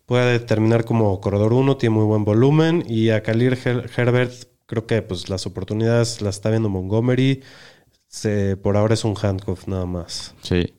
[0.05, 2.85] Puede terminar como corredor 1, tiene muy buen volumen.
[2.89, 4.33] Y a Khalil Her- Herbert,
[4.67, 7.43] creo que pues las oportunidades las está viendo Montgomery.
[8.17, 10.35] Se- por ahora es un handcuff nada más.
[10.41, 10.73] Sí.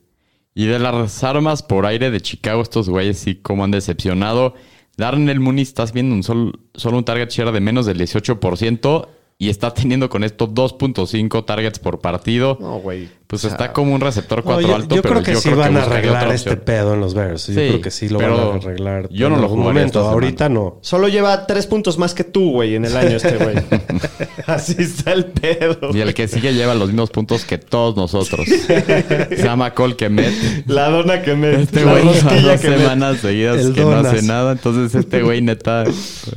[0.54, 4.54] Y de las armas por aire de Chicago, estos güeyes sí como han decepcionado.
[4.96, 9.06] Darnell Mooney estás viendo un sol- solo un target share de menos del 18%
[9.38, 12.58] y está teniendo con esto 2.5 targets por partido.
[12.60, 13.08] No, güey.
[13.28, 15.32] Pues O sea, está como un receptor 4 No, yo, alto, yo pero creo que
[15.34, 17.46] yo sí creo van a arreglar este pedo en los Bears.
[17.48, 19.08] Yo Sí, creo que sí lo van a arreglar.
[19.10, 20.00] yo no lo jugaría momento.
[20.00, 20.78] Ahorita no.
[20.80, 23.56] Solo lleva tres puntos más que tú, güey, en el año este, güey.
[24.46, 25.90] Así está el pedo.
[25.92, 28.48] Y el que sigue lleva los mismos puntos que todos nosotros.
[28.48, 30.66] Se llama Cole Kemet.
[30.66, 31.60] La dona que me...
[31.60, 34.52] Este güey dos semanas seguidas El que no hace nada.
[34.52, 35.84] Entonces este güey neta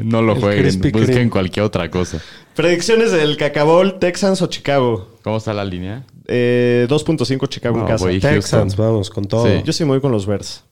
[0.03, 0.91] no lo El jueguen.
[0.91, 2.21] Busquen cualquier otra cosa.
[2.55, 5.07] Predicciones del Cacabol, Texans o Chicago.
[5.23, 6.05] ¿Cómo está la línea?
[6.27, 8.05] Eh, 2.5 Chicago en casa.
[8.05, 9.47] voy Texans, vamos con todo.
[9.47, 9.61] Sí.
[9.63, 10.63] Yo sí me voy con los Bears.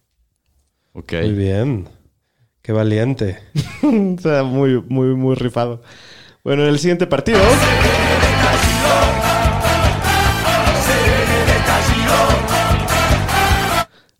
[0.93, 1.13] Ok.
[1.13, 1.89] Muy bien.
[2.61, 3.39] Qué valiente.
[3.83, 5.81] o sea, muy, muy, muy rifado.
[6.43, 7.39] Bueno, en el siguiente partido.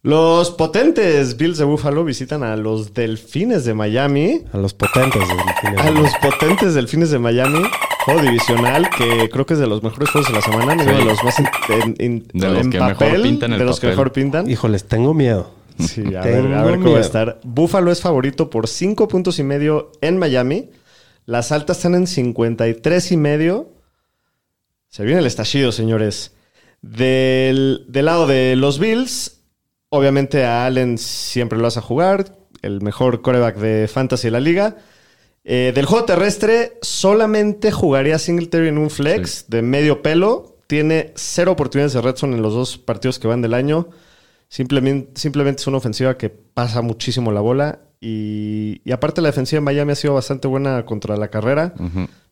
[0.01, 4.43] Los potentes Bills de Buffalo visitan a los Delfines de Miami.
[4.53, 5.21] A los potentes.
[5.27, 5.87] del final.
[5.87, 7.61] A los potentes Delfines de Miami.
[8.05, 10.73] Juego divisional que creo que es de los mejores juegos de la semana.
[10.73, 10.89] Uno Sí.
[10.89, 13.65] de los más in- en, en- De los en que mejor papel, pintan el De
[13.65, 13.97] los que papel.
[13.97, 14.49] mejor pintan.
[14.49, 15.51] Híjoles, tengo miedo.
[15.79, 17.39] Sí, a Tengo ver, a ver cómo va a estar.
[17.43, 20.69] Buffalo es favorito por 5 puntos y medio en Miami.
[21.25, 23.69] Las altas están en 53 y medio.
[24.87, 26.31] Se viene el estallido, señores.
[26.81, 29.38] Del, del lado de los Bills,
[29.89, 32.35] obviamente a Allen siempre lo vas a jugar.
[32.61, 34.77] El mejor coreback de fantasy de la liga.
[35.45, 40.57] Eh, del juego terrestre, solamente jugaría Singletary en un flex de medio pelo.
[40.67, 43.89] Tiene cero oportunidades de red zone en los dos partidos que van del año.
[44.47, 47.79] Simplemente, simplemente es una ofensiva que pasa muchísimo la bola.
[48.01, 51.73] Y, y aparte, la defensiva de Miami ha sido bastante buena contra la carrera.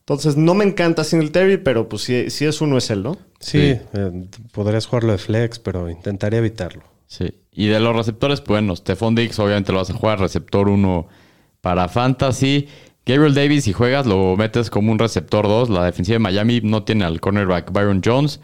[0.00, 3.16] Entonces, no me encanta Singletary, pero pues si, si es uno, es él, ¿no?
[3.40, 3.80] Sí, Sí.
[3.94, 6.82] eh, podrías jugarlo de flex, pero intentaría evitarlo.
[7.06, 7.30] Sí.
[7.58, 11.08] Y de los receptores, pues, bueno, Stephon Diggs obviamente lo vas a jugar, receptor 1
[11.60, 12.68] para Fantasy.
[13.04, 15.68] Gabriel Davis, si juegas, lo metes como un receptor 2.
[15.68, 18.40] La defensiva de Miami no tiene al cornerback Byron Jones.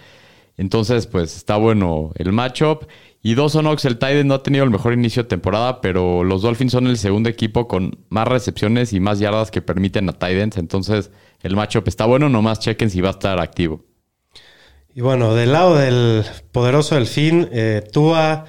[0.56, 2.88] Entonces, pues está bueno el matchup.
[3.22, 6.42] Y Dawson Knox, el Tiden, no ha tenido el mejor inicio de temporada, pero los
[6.42, 10.56] Dolphins son el segundo equipo con más recepciones y más yardas que permiten a Titans.
[10.56, 13.84] Entonces, el matchup está bueno, nomás chequen si va a estar activo.
[14.92, 18.46] Y bueno, del lado del poderoso delfín, eh, Tua,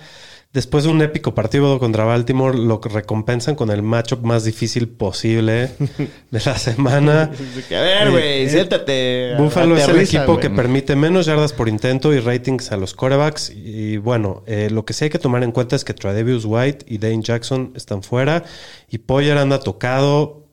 [0.56, 5.70] después de un épico partido contra Baltimore, lo recompensan con el matchup más difícil posible
[6.32, 7.30] de la semana.
[7.70, 9.36] A ver, güey, Eh, siéntate.
[9.38, 13.52] Buffalo es el equipo que permite menos yardas por intento y ratings a los quarterbacks.
[13.54, 16.86] Y bueno, eh, lo que sí hay que tomar en cuenta es que Tradevius White
[16.88, 18.44] y Dane Jackson están fuera
[18.89, 20.48] y Poyer anda tocado.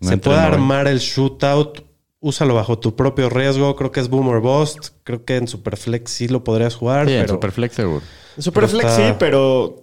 [0.00, 0.44] No Se puede hoy.
[0.46, 1.82] armar el shootout.
[2.20, 3.74] Úsalo bajo tu propio riesgo.
[3.76, 4.90] Creo que es boomer bust.
[5.04, 7.06] Creo que en Superflex sí lo podrías jugar.
[7.08, 8.02] Sí, en Superflex seguro.
[8.38, 9.78] Superflex sí, pero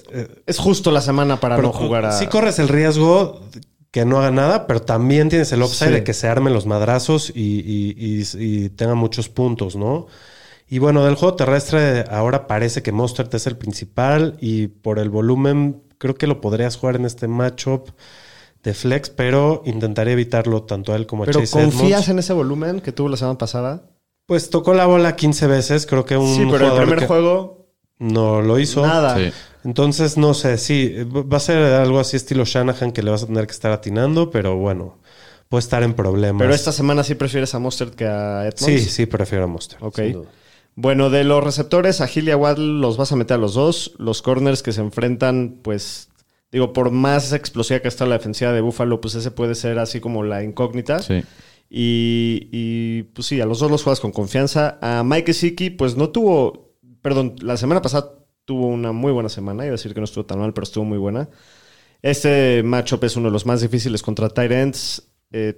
[0.45, 2.11] es justo la semana para pero no jugar a.
[2.11, 3.41] Sí corres el riesgo
[3.91, 5.93] que no haga nada, pero también tienes el upside Sí.
[5.95, 8.25] de que se armen los madrazos y, y- y-
[8.65, 10.07] y tenga muchos puntos, ¿no?
[10.67, 15.09] Y bueno, del juego terrestre ahora parece que Mostert es el principal y por el
[15.09, 17.89] volumen creo que lo podrías jugar en este matchup
[18.63, 22.09] de flex, pero intentaré evitarlo tanto a él como a Pero Chase confías Edmonds.
[22.09, 23.83] en ese volumen que tuvo la semana pasada.
[24.25, 27.64] Pues tocó la bola 15 veces, creo que un sí, pero el primer que juego,
[27.99, 28.85] no lo hizo.
[28.85, 29.17] nada.
[29.17, 29.31] Sí.
[29.63, 33.25] Entonces, no sé, sí, va a ser algo así estilo Shanahan que le vas a
[33.27, 34.99] tener que estar atinando, pero bueno,
[35.49, 36.39] puede estar en problemas.
[36.39, 38.61] Pero esta semana sí prefieres a Mustard que a Edmonds.
[38.63, 39.79] Sí, sí, prefiero a Monster.
[39.81, 39.95] Ok.
[39.95, 40.29] sin duda.
[40.75, 43.53] Bueno, de los receptores, a Gil y a Waddle los vas a meter a los
[43.53, 43.93] dos.
[43.97, 46.09] Los corners que se enfrentan, pues,
[46.51, 50.01] digo, por más explosiva que está la defensiva de Buffalo, pues ese puede ser así
[50.01, 50.99] como la incógnita.
[50.99, 51.23] Sí.
[51.69, 54.77] Y, y, pues sí, a los dos los juegas con confianza.
[54.81, 56.64] A Mike Siki, pues no tuvo,
[57.05, 58.13] perdón, la semana pasada
[58.45, 59.63] tuvo una muy buena semana.
[59.63, 61.29] Iba a decir que no estuvo tan mal, pero estuvo muy buena.
[62.01, 65.03] Este matchup es uno de los más difíciles contra Tyrants.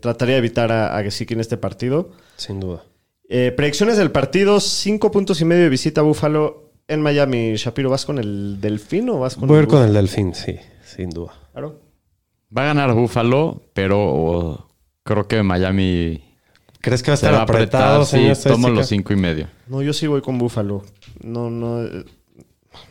[0.01, 2.09] trataría de evitar a, a Gesicki en este partido.
[2.35, 2.83] Sin duda.
[3.29, 7.55] Eh, predicciones del partido: cinco puntos y medio de visita a Buffalo en Miami.
[7.55, 10.57] Shapiro, ¿vas con el Delfín o vas con Voy a ir con el Delfín, sí,
[10.83, 11.31] sin duda.
[11.53, 11.79] Claro.
[12.57, 14.67] Va a ganar Buffalo, pero oh,
[15.03, 16.27] creo que Miami
[16.87, 17.81] ¿Crees que va a estar va a apretar.
[17.81, 19.47] apretado, Sí, tomo los cinco y medio.
[19.67, 20.83] No, yo sí voy con Buffalo.
[21.21, 21.83] No, no.
[21.83, 22.05] eh,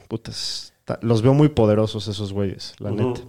[0.09, 0.73] Putas.
[0.85, 3.21] ta- Los veo muy poderosos esos güeyes, la neta.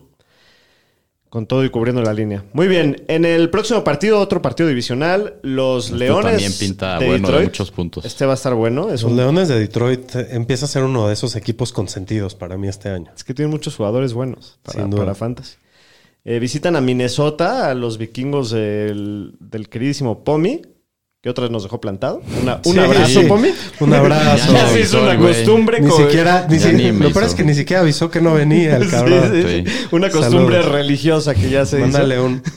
[1.30, 2.46] Con todo y cubriendo la línea.
[2.54, 3.04] Muy bien.
[3.10, 6.32] En el próximo partido, otro partido divisional, los Este Leones.
[6.32, 8.06] también pinta de bueno de muchos puntos.
[8.06, 8.90] Este va a estar bueno.
[8.90, 12.34] Es, Los un- Leones de Detroit eh, empieza a ser uno de esos equipos consentidos
[12.34, 13.12] para mí este año.
[13.16, 15.02] es que tienen muchos jugadores buenos para, Sin duda.
[15.02, 15.56] para Fantasy.
[16.24, 20.62] Eh, visitan a Minnesota, a los vikingos del, del queridísimo Pomi,
[21.28, 22.22] que otra vez nos dejó plantado.
[22.42, 23.28] Una- un Sí, abrazo, sí.
[23.28, 23.50] Pomi.
[23.82, 24.52] Un abrazo.
[24.54, 25.82] Ya se hizo avisó una costumbre.
[25.82, 28.78] Ni siquiera, ni si- ni lo peor es que ni siquiera avisó que no venía
[28.78, 29.30] el cabrón.
[29.34, 29.88] Sí, sí.
[29.92, 30.72] Una costumbre Saludos.
[30.72, 31.86] religiosa que ya se hizo.
[31.88, 32.42] Mándale un.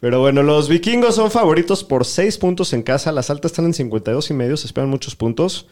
[0.00, 3.10] Pero bueno, los vikingos son favoritos por 6 puntos en casa.
[3.10, 4.56] Las altas están en 52 y medio.
[4.56, 5.66] Se esperan muchos puntos.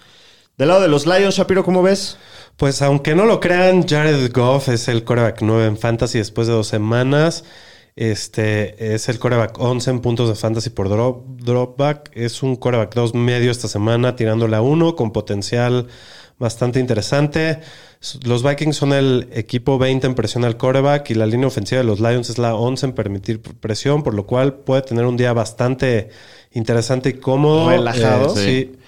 [0.59, 2.17] Del lado de los Lions, Shapiro, ¿cómo ves?
[2.57, 6.55] Pues aunque no lo crean, Jared Goff es el coreback 9 en fantasy después de
[6.55, 7.45] dos semanas.
[7.97, 12.11] Este es el coreback 11 en puntos de fantasy por drop, dropback.
[12.15, 15.87] Es un coreback 2 medio esta semana, tirándole a 1 con potencial
[16.39, 17.61] bastante interesante.
[18.25, 21.87] Los Vikings son el equipo 20 en presión al coreback y la línea ofensiva de
[21.87, 25.33] los Lions es la 11 en permitir presión, por lo cual puede tener un día
[25.33, 26.11] bastante
[26.53, 27.71] interesante y cómodo.
[27.71, 28.37] Relajado.
[28.37, 28.71] Eh, Sí.
[28.75, 28.79] sí.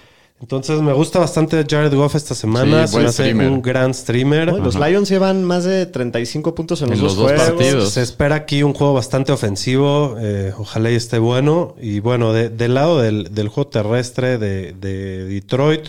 [0.41, 2.87] Entonces me gusta bastante Jared Goff esta semana.
[2.87, 3.51] Sí, Se me buen hace streamer.
[3.51, 4.53] un gran streamer.
[4.53, 7.43] Los Lions llevan más de 35 puntos en, En los, dos dos juegos.
[7.51, 7.91] partidos.
[7.91, 10.17] Se espera aquí un juego bastante ofensivo.
[10.21, 11.75] eh, ojalá y esté bueno.
[11.81, 15.89] Y bueno, de- del lado del, del juego terrestre de, de Detroit,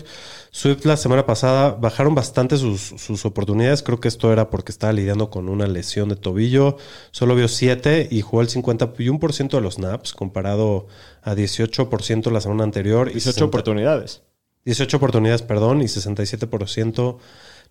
[0.52, 3.84] Swift la semana pasada bajaron bastante sus, sus oportunidades.
[3.84, 6.76] Creo que esto era porque estaba lidiando con una lesión de tobillo.
[7.12, 10.88] Solo vio 7 y jugó el 51% de los snaps comparado
[11.22, 13.06] a 18% la semana anterior.
[13.10, 14.22] y 18 60 oportunidades.
[14.64, 17.18] 18 oportunidades, perdón, y 67%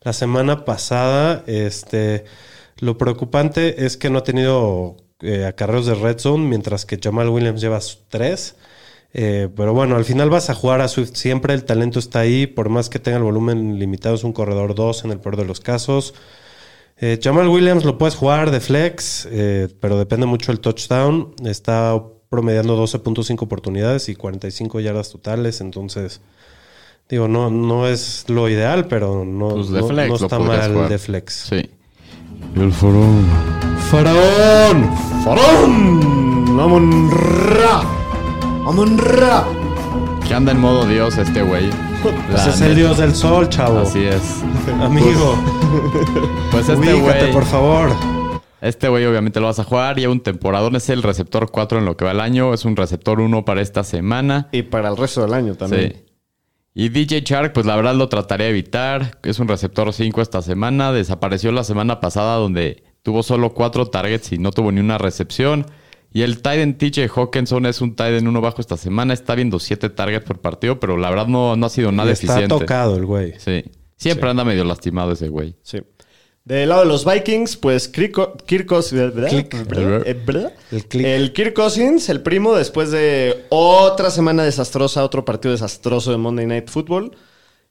[0.02, 1.44] la semana pasada.
[1.48, 2.26] Este,
[2.80, 7.30] lo preocupante es que no ha tenido eh, acarreos de red zone, mientras que Jamal
[7.30, 8.56] Williams lleva 3.
[9.12, 12.70] pero bueno, al final vas a jugar a Swift siempre, el talento está ahí, por
[12.70, 15.60] más que tenga el volumen limitado, es un corredor 2 en el peor de los
[15.60, 16.14] casos.
[17.02, 21.34] Eh, Jamal Williams lo puedes jugar de flex, eh, pero depende mucho del touchdown.
[21.46, 26.22] Está promediando 12.5 oportunidades y 45 yardas totales, entonces...
[27.10, 30.40] Digo, no, no es lo ideal, pero no, Pues de no- flex no lo está
[30.40, 30.90] mal jugar.
[30.90, 31.34] de flex.
[31.50, 31.70] Sí.
[32.56, 32.72] El.
[33.92, 34.90] ¡Faraón!
[35.24, 36.60] ¡Farón!
[36.60, 37.82] ¡Amon Ra!
[38.68, 39.46] ¡Amon Ra!
[40.28, 41.70] Que anda en modo Dios este güey.
[42.30, 43.80] Pues es el dios del sol, chavo.
[43.80, 44.42] Así es.
[44.82, 45.36] Amigo,
[46.52, 47.34] Pues este ubícate, güey.
[47.34, 47.90] por favor.
[48.62, 49.98] Este güey obviamente lo vas a jugar.
[49.98, 50.76] Lleva un temporadón.
[50.76, 52.54] Es el receptor 4 en lo que va el año.
[52.54, 54.48] Es un receptor 1 para esta semana.
[54.52, 55.94] Y para el resto del año también.
[55.98, 56.04] Sí.
[56.80, 59.20] Y DJ Shark, pues la verdad lo trataré de evitar.
[59.24, 60.94] Es un receptor 5 esta semana.
[60.94, 65.66] Desapareció la semana pasada donde tuvo solo 4 targets y no tuvo ni una recepción.
[66.14, 69.14] Y el Titan TJ Hawkinson es un Titan uno bajo esta semana.
[69.14, 72.28] Está viendo 7 targets por partido, pero la verdad no, no ha sido nada Está
[72.28, 72.58] eficiente.
[72.58, 73.34] tocado el güey.
[73.40, 73.66] Sí.
[73.98, 75.58] Siempre anda medio lastimado ese güey.
[75.62, 75.80] Sí.
[76.50, 79.30] Del lado de los Vikings, pues Kirk Cousins, ¿verdad?
[79.30, 79.68] Click.
[79.68, 80.52] ¿verdad?
[80.72, 81.16] Eh.
[81.16, 86.48] El Kirk Cousins, el primo, después de otra semana desastrosa, otro partido desastroso de Monday
[86.48, 87.16] Night Football.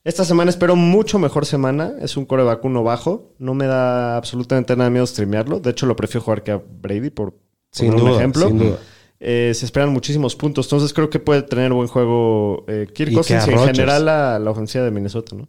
[0.05, 1.95] Esta semana espero mucho mejor semana.
[2.01, 3.35] Es un coreback uno bajo.
[3.39, 5.59] No me da absolutamente nada miedo streamearlo.
[5.59, 7.35] De hecho, lo prefiero jugar que a Brady, por
[7.73, 8.47] Sin poner un duda, ejemplo.
[8.47, 8.79] sin duda.
[9.19, 10.67] Eh, se esperan muchísimos puntos.
[10.67, 14.51] Entonces creo que puede tener buen juego eh, Kirk Cousins y en general la, la
[14.53, 15.49] ofensiva de Minnesota, ¿no?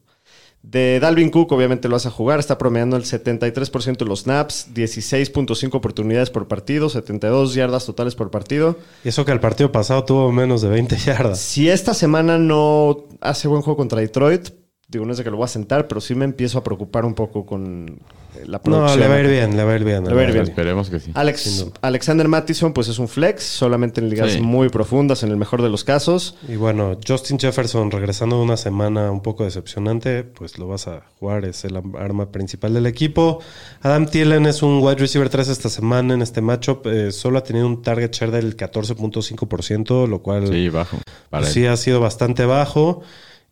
[0.61, 2.39] De Dalvin Cook, obviamente lo vas a jugar.
[2.39, 8.29] Está promediando el 73% de los snaps, 16.5 oportunidades por partido, 72 yardas totales por
[8.29, 8.77] partido.
[9.03, 11.39] Y eso que el partido pasado tuvo menos de 20 yardas.
[11.39, 14.49] Si esta semana no hace buen juego contra Detroit,
[14.89, 17.05] digo, no es de que lo voy a sentar, pero sí me empiezo a preocupar
[17.05, 17.99] un poco con
[18.35, 18.99] eh, la No, producción.
[18.99, 20.03] le va a ir bien, le va a ir bien.
[20.03, 20.43] Le va a ir bien.
[20.45, 21.11] Esperemos que sí.
[21.13, 24.41] Alex, Alexander Mattison, pues es un flex, solamente en ligas Sí.
[24.41, 26.37] muy profundas, en el mejor de los casos.
[26.47, 31.03] Y bueno, Justin Jefferson regresando de una semana un poco decepcionante, pues lo vas a
[31.19, 33.41] jugar, es el arma principal del equipo.
[33.81, 37.43] Adam Thielen es un wide receiver 3 esta semana en este matchup, eh, solo ha
[37.43, 40.97] tenido un target share del 14.5%, lo cual Sí, bajo.
[41.29, 43.01] Para sí ha sido bastante bajo.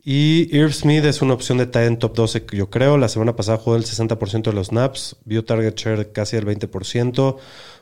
[0.10, 2.98] Y Irv Smith es una opción de tight end top 12, que yo creo.
[2.98, 7.36] La semana pasada jugó el 60% de los snaps, vio target share casi el 20%.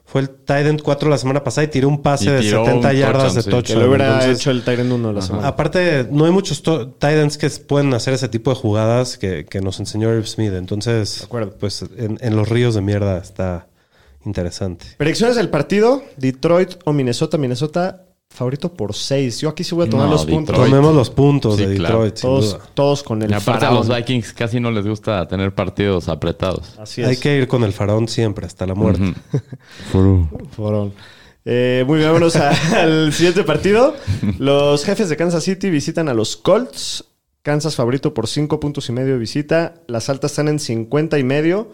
[0.05, 2.65] Fue el tight end 4 la semana pasada y tiró un pase Y de tiró
[2.65, 3.45] 70 un yardas de touchdown, sí.
[3.45, 3.79] Que touchdown.
[3.83, 5.47] lo hubiera Entonces, hecho el Tyrant 1 de la semana.
[5.47, 9.45] Aparte, no hay muchos to- tight ends que pueden hacer ese tipo de jugadas que,
[9.45, 10.53] que nos enseñó Irv Smith.
[10.53, 11.55] Entonces, acuerdo.
[11.59, 13.67] pues en, en los ríos de mierda está
[14.25, 14.87] interesante.
[14.97, 17.37] Predicciones del partido: Detroit o Minnesota.
[17.37, 18.04] Minnesota
[18.35, 19.39] favorito por 6.
[19.41, 20.55] Yo aquí sí voy a tomar No, los puntos.
[20.55, 22.03] Tomemos los puntos Sí, de claro.
[22.03, 22.69] Detroit, sin Todos, duda.
[22.73, 26.77] todos con el Y aparte a los Vikings casi no les gusta tener partidos apretados.
[26.79, 27.07] Así es.
[27.07, 29.13] Hay que ir con el faraón siempre, hasta la muerte.
[30.55, 30.93] Faraón.
[31.47, 32.35] Eh, muy bien, vámonos
[32.75, 33.95] al siguiente partido.
[34.39, 37.05] Los jefes de Kansas City visitan a los Colts.
[37.43, 39.75] Kansas favorito por 5 puntos y medio de visita.
[39.87, 41.71] Las altas están en 50 y medio.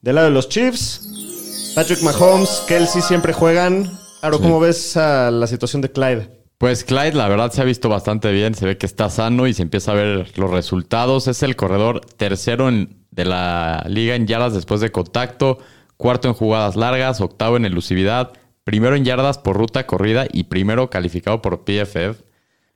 [0.00, 3.88] Del lado de los Chiefs, Patrick Mahomes, Kelsey siempre juegan.
[4.22, 6.28] Aro, ¿cómo ves a la situación de Clyde?
[6.58, 8.54] Pues Clyde, la verdad, se ha visto bastante bien.
[8.54, 11.26] Se ve que está sano y se empieza a ver los resultados.
[11.26, 15.58] Es el corredor tercero en- de la liga en yardas después de contacto,
[15.96, 18.30] cuarto en jugadas largas, octavo en elusividad,
[18.64, 22.22] primero en yardas por ruta corrida y primero calificado por PFF.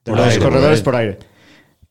[0.05, 1.19] De Por los aire, corredores por aire.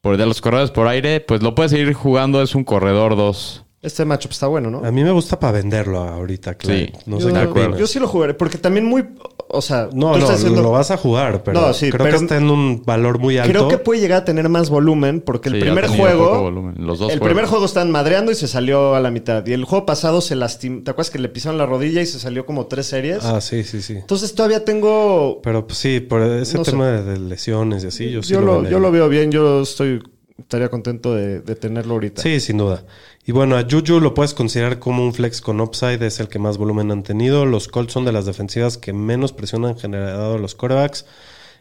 [0.02, 2.41] Por de los corredores por aire, pues lo puede seguir jugando.
[2.41, 3.63] Es un corredor 2.
[3.82, 4.84] Este matchup está bueno, ¿no?
[4.86, 6.88] A mí me gusta para venderlo ahorita, Clyde.
[6.88, 7.80] Sí, no yo, sé qué opinas.
[7.80, 9.06] yo sí lo jugaré, porque también muy...
[9.47, 12.03] O sea, No, tú no, estás haciendo- lo vas a jugar, pero No, sí, creo
[12.05, 13.49] pero- que está en un valor muy alto.
[13.51, 16.49] Creo que puede llegar a tener más volumen porque el Sí, primer juego.
[16.75, 17.19] Los dos el juegos.
[17.27, 19.45] primer juego están madreando y se salió a la mitad.
[19.45, 20.81] Y el juego pasado se lastimó.
[20.84, 23.23] ¿Te acuerdas que le pisaron la rodilla y se salió como tres series?
[23.23, 23.93] Ah, sí, sí, sí.
[23.93, 25.41] Entonces todavía tengo.
[25.43, 26.71] Pero pues, sí, por ese No sé.
[26.71, 28.71] tema de lesiones y así, yo sí yo, lo, vendería.
[28.71, 29.31] yo lo veo bien.
[29.31, 30.01] Yo estoy.
[30.38, 32.21] Estaría contento de, de tenerlo ahorita.
[32.21, 32.84] Sí, sin duda.
[33.27, 36.38] Y bueno, a Juju lo puedes considerar como un flex con upside, es el que
[36.38, 37.45] más volumen han tenido.
[37.45, 41.05] Los Colts son de las defensivas que menos presión han generado los corebacks.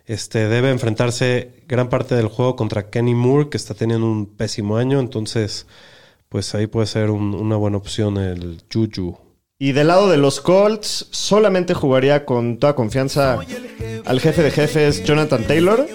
[0.04, 4.76] Este debe enfrentarse gran parte del juego contra Kenny Moore, que está teniendo un pésimo
[4.76, 5.00] año.
[5.00, 5.66] Entonces,
[6.28, 9.16] pues ahí puede ser un- una buena opción el Juju.
[9.58, 13.38] Y del lado de los Colts, solamente jugaría con toda confianza
[14.04, 15.86] al jefe de jefes, Jonathan Taylor.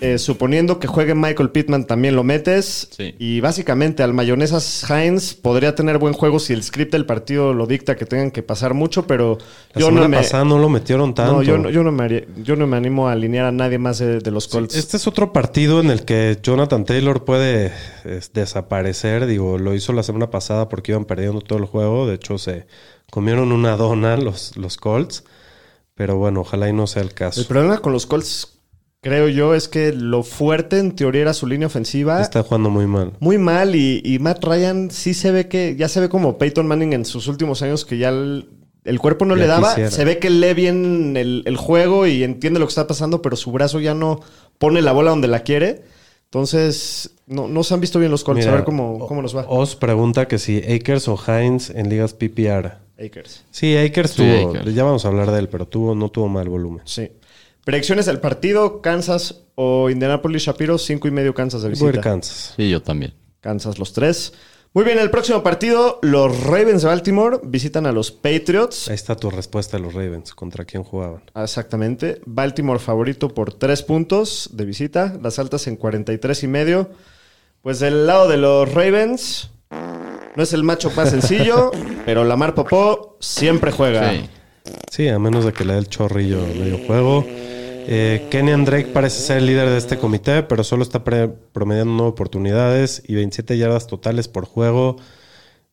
[0.00, 2.88] Eh, suponiendo que juegue Michael Pittman, también lo metes.
[2.94, 3.14] Sí.
[3.18, 7.66] Y básicamente al Mayonesas Hines podría tener buen juego si el script del partido lo
[7.66, 9.38] dicta que tengan que pasar mucho, pero
[9.72, 10.16] La yo semana no me.
[10.18, 11.32] pasada no lo metieron tanto.
[11.34, 13.78] No, yo, no- yo no me haría- yo no me animo a alinear a nadie
[13.78, 14.74] más de, de los Colts.
[14.76, 17.72] Este es otro partido en el que Jonathan Taylor puede
[18.04, 19.24] es, desaparecer.
[19.26, 22.06] Digo, lo hizo la semana pasada porque iban perdiendo todo el juego.
[22.06, 22.66] De hecho, se
[23.10, 25.24] comieron una dona los, los Colts.
[25.96, 27.40] Pero bueno, ojalá y no sea el caso.
[27.40, 28.53] El problema con los Colts,
[29.04, 32.20] creo yo, es que lo fuerte en teoría era su línea ofensiva.
[32.20, 33.12] Está jugando muy mal.
[33.20, 36.66] Muy mal y, y Matt Ryan sí se ve que, ya se ve como Peyton
[36.66, 38.48] Manning en sus últimos años que ya el,
[38.84, 39.68] el cuerpo no Ya le daba.
[39.68, 39.90] quisiera.
[39.90, 43.36] Se ve que lee bien el, el juego y entiende lo que está pasando, pero
[43.36, 44.20] su brazo ya no
[44.58, 45.82] pone la bola donde la quiere.
[46.24, 48.46] Entonces, no, no se han visto bien los Colts.
[48.46, 49.46] A ver cómo, cómo nos va.
[49.48, 52.72] Os pregunta que si Akers o Hines en ligas PPR.
[52.98, 53.44] Akers.
[53.52, 54.50] Sí, Akers Sí, tuvo.
[54.50, 54.74] Akers.
[54.74, 56.82] Ya vamos a hablar de él, pero tuvo, no tuvo mal volumen.
[56.86, 57.08] Sí.
[57.64, 61.86] Predicciones del partido, Kansas o Indianapolis Shapiro, cinco y medio Kansas de Voy a ir
[61.92, 62.00] visita.
[62.02, 62.54] Kansas.
[62.56, 63.14] Sí, yo también.
[63.40, 64.32] Kansas los tres.
[64.74, 68.88] Muy bien, el próximo partido, los Ravens de Baltimore visitan a los Patriots.
[68.88, 70.34] Ahí está tu respuesta de los Ravens.
[70.34, 71.22] ¿Contra quién jugaban?
[71.36, 72.20] Exactamente.
[72.26, 75.16] Baltimore favorito por tres puntos de visita.
[75.22, 76.90] Las altas en 43 y medio.
[77.62, 81.70] Pues del lado de los Ravens, no es el macho más sencillo,
[82.04, 84.10] pero Lamar Popó siempre juega.
[84.10, 84.28] Sí.
[84.90, 87.24] Sí, a menos de que le dé el chorrillo medio juego.
[87.86, 91.92] Eh, Kenyan Drake parece ser el líder de este comité, pero solo está pre- promediando
[91.92, 94.96] nueve oportunidades y 27 yardas totales por juego.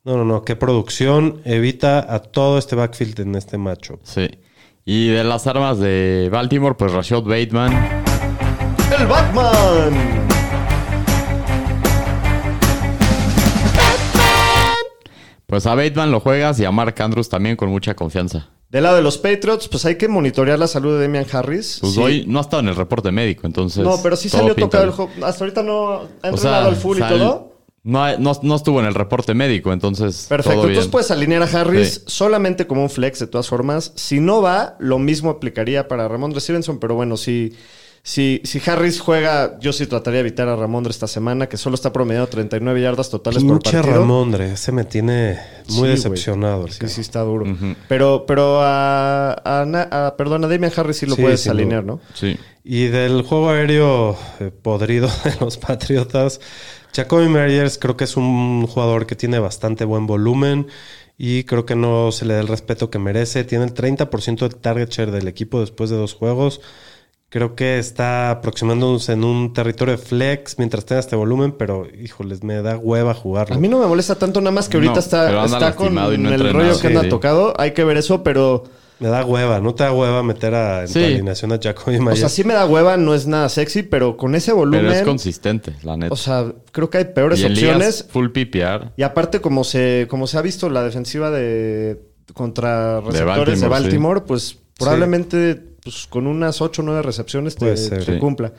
[0.03, 1.41] No, no, no, qué producción.
[1.45, 3.99] Evita a todo este backfield en este matchup.
[4.03, 4.29] Sí.
[4.83, 7.71] Y de las armas de Baltimore, pues Rashad Bateman.
[8.99, 10.21] ¡El Batman!
[15.45, 18.49] Pues a Bateman lo juegas y a Mark Andrews también con mucha confianza.
[18.71, 21.79] Del lado de los Patriots, pues hay que monitorear la salud de Damian Harris.
[21.81, 21.99] Pues Sí.
[21.99, 23.83] hoy no ha estado en el reporte médico, entonces.
[23.83, 25.11] No, pero sí salió tocado el juego.
[25.23, 27.51] Hasta ahorita no ha O entrenado sea, al full y todo.
[27.83, 30.27] No, no- no estuvo en el reporte médico, entonces.
[30.29, 30.51] Perfecto.
[30.53, 30.73] todo bien.
[30.75, 32.01] Entonces puedes alinear a Harris Sí.
[32.07, 33.91] solamente como un flex de todas formas.
[33.95, 37.53] Si no va, lo mismo aplicaría para Ramondre Stevenson, pero bueno, si,
[38.03, 41.75] si, si Harris juega, yo sí trataría de evitar a Ramondre esta semana, que solo
[41.75, 43.99] está promediando 39 yardas totales por Pinche partido.
[43.99, 45.37] Ramondre, ese me tiene
[45.69, 46.65] muy decepcionado.
[46.65, 47.45] el Sí, sí está duro.
[47.87, 49.61] Pero, pero a, a,
[50.07, 51.93] a- perdón, a Damian Harris sí lo Sí, puedes alinear, duda.
[51.95, 52.01] ¿no?
[52.15, 52.37] Sí.
[52.63, 56.41] Y del juego aéreo eh, podrido de los Patriotas,
[56.95, 60.67] Jacoby Meyers creo que es un jugador que tiene bastante buen volumen
[61.19, 63.43] y creo que no se le da el respeto que merece.
[63.43, 66.61] Tiene el 30% de target share del equipo después de dos juegos.
[67.31, 72.43] Creo que está aproximándose en un territorio de flex mientras tenga este volumen, pero híjoles,
[72.43, 73.55] me da hueva jugarlo.
[73.55, 76.17] A mí no me molesta tanto, nada más que ahorita No, está, está con y
[76.17, 77.09] no el rollo que anda Sí.
[77.09, 77.53] tocado.
[77.57, 78.65] Hay que ver eso, pero...
[78.99, 82.01] Me da hueva, no te da hueva meter a, en tu alineación a Jacoby O
[82.01, 82.19] Meyers.
[82.19, 84.81] sea, sí me da hueva, no es nada sexy, pero con ese volumen...
[84.81, 86.13] Pero es consistente, la neta.
[86.13, 88.05] O sea, creo que hay peores y opciones.
[88.09, 88.91] full PPR.
[88.97, 91.97] Y aparte, como se, como se ha visto la defensiva de
[92.33, 97.59] contra receptores de Baltimore, Baltimore, pues probablemente pues, con unas 8 o 9 recepciones te,
[97.65, 98.03] Puede ser.
[98.05, 98.19] te Sí.
[98.19, 98.53] cumpla.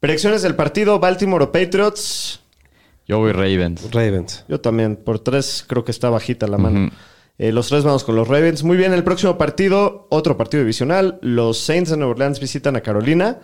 [0.00, 2.40] Predicciones del partido, Baltimore o Patriots.
[3.06, 3.90] Yo voy Ravens.
[3.90, 4.44] Ravens.
[4.48, 6.90] Yo también, por tres creo que está bajita la mano.
[7.38, 8.62] Eh, los tres vamos con los Ravens.
[8.62, 11.18] Muy bien, el próximo partido, otro partido divisional.
[11.22, 13.38] Los Saints de Nueva Orleans visitan a Carolina.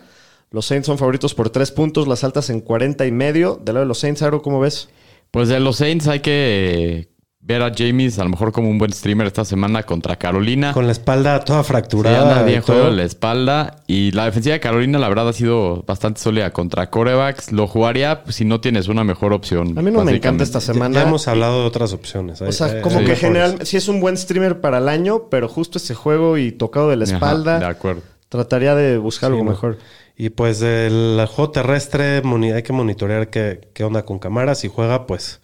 [0.51, 3.59] Los Saints son favoritos por tres puntos, las altas en 40 y medio.
[3.63, 4.87] Del lado de los Saints, Aro, ¿cómo ves?
[5.31, 7.09] Pues de los Saints hay que
[7.39, 10.73] ver a James a lo mejor como un buen streamer esta semana contra Carolina.
[10.73, 12.21] Con la espalda toda Sí, fracturada.
[12.31, 13.83] anda bien juego la espalda.
[13.87, 17.51] Y la defensiva de Carolina, la verdad, ha sido bastante sólida contra corebacks.
[17.53, 19.77] Lo jugaría pues, si no tienes una mejor opción.
[19.77, 20.95] A mí no me encanta esta semana.
[20.95, 22.41] Ya, hemos hablado de otras opciones.
[22.41, 25.47] O sea, hay- como que generalmente sí es un buen streamer para el año, pero
[25.47, 28.01] justo ese juego y tocado de la Ajá, espalda, de acuerdo.
[28.29, 29.51] trataría de buscar algo Sí, no.
[29.51, 29.77] mejor.
[30.17, 34.55] Y pues del juego terrestre hay que monitorear qué, qué onda con Camara.
[34.55, 35.39] Si juega, pues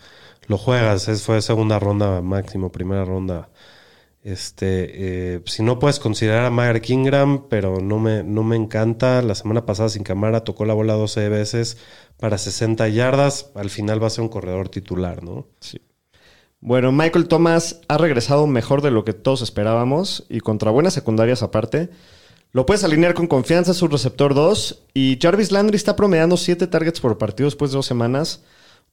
[0.47, 1.07] lo juegas.
[1.07, 3.49] Es, fue segunda ronda máximo, primera ronda.
[4.23, 9.21] Este, eh, si no puedes considerar a Mark Ingram, pero no me, no me encanta.
[9.21, 11.77] La semana pasada sin Camara tocó la bola 12 veces
[12.17, 13.51] para 60 yardas.
[13.55, 15.47] Al final va a ser un corredor titular, ¿no?
[16.61, 21.43] Bueno, Michael Thomas ha regresado mejor de lo que todos esperábamos y contra buenas secundarias
[21.43, 21.89] aparte.
[22.53, 24.83] Lo puedes alinear con confianza, es un receptor 2.
[24.93, 28.43] Y Jarvis Landry está promediando 7 targets por partido después de dos semanas.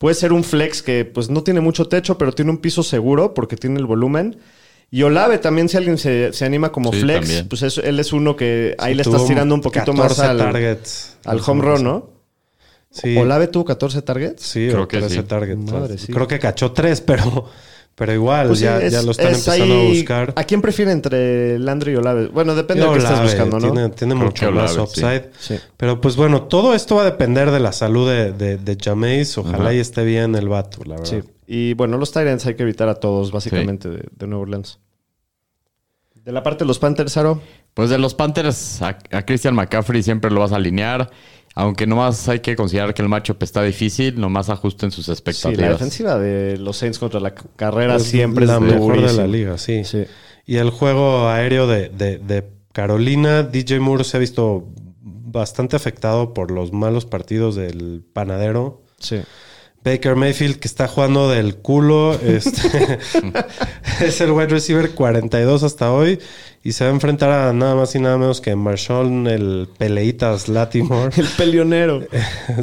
[0.00, 3.34] Puede ser un flex que pues no tiene mucho techo, pero tiene un piso seguro
[3.34, 4.38] porque tiene el volumen.
[4.90, 7.48] Y Olave también, si alguien se, se anima como Sí, flex, también.
[7.48, 10.22] pues es- él es uno que ahí Sí, le estás tirando un poquito más 14
[10.30, 11.16] al, targets.
[11.26, 12.10] al home run, ¿no?
[12.90, 13.14] Sí.
[13.18, 14.42] Olave tuvo 14 targets.
[14.42, 15.22] Sí, Creo o que 13 sí.
[15.24, 15.70] targets.
[15.70, 16.10] Madre, sí.
[16.12, 17.44] Creo que cachó tres, pero,
[18.00, 20.32] pero igual Pues sí, ya, es- ya lo están es empezando ahí- a buscar.
[20.34, 22.28] ¿A quién prefiere entre Landry y Olave?
[22.28, 23.72] Bueno, depende de Yo lo que estés Olave, buscando, ¿no?
[23.72, 25.00] Tiene, tiene mucho más Olave, sí.
[25.00, 25.30] upside.
[25.38, 25.56] Sí.
[25.76, 29.36] Pero pues bueno, todo esto va a depender de la salud de, de, de Jameis.
[29.36, 29.74] Ojalá Ajá.
[29.74, 31.04] y esté bien el vato, la verdad.
[31.08, 31.20] Sí.
[31.46, 34.78] Y bueno, los Tyrants hay que evitar a todos, básicamente, de, de Nueva Orleans.
[36.14, 37.40] De la parte de los Panthers, Aro.
[37.74, 41.10] Pues de los Panthers, a, a Christian McCaffrey siempre lo vas a alinear.
[41.54, 45.58] Aunque nomás hay que considerar que el matchup está difícil, nomás ajusten sus Sí, expectativas.
[45.60, 49.26] la defensiva de los Saints contra la carrera Es siempre la es mejor de la
[49.26, 49.84] liga, sí.
[49.84, 50.04] Sí.
[50.46, 54.68] Y el juego aéreo de, de- de Carolina, DJ Moore se ha visto
[55.02, 58.82] bastante afectado por los malos partidos del panadero.
[58.98, 59.20] Sí.
[59.82, 62.98] Baker Mayfield, que está jugando del culo, este,
[64.00, 66.18] es el wide receiver 42 hasta hoy
[66.62, 70.48] y se va a enfrentar a nada más y nada menos que Marshawn, el peleitas
[70.48, 71.12] Latimore.
[71.16, 72.02] El pelionero.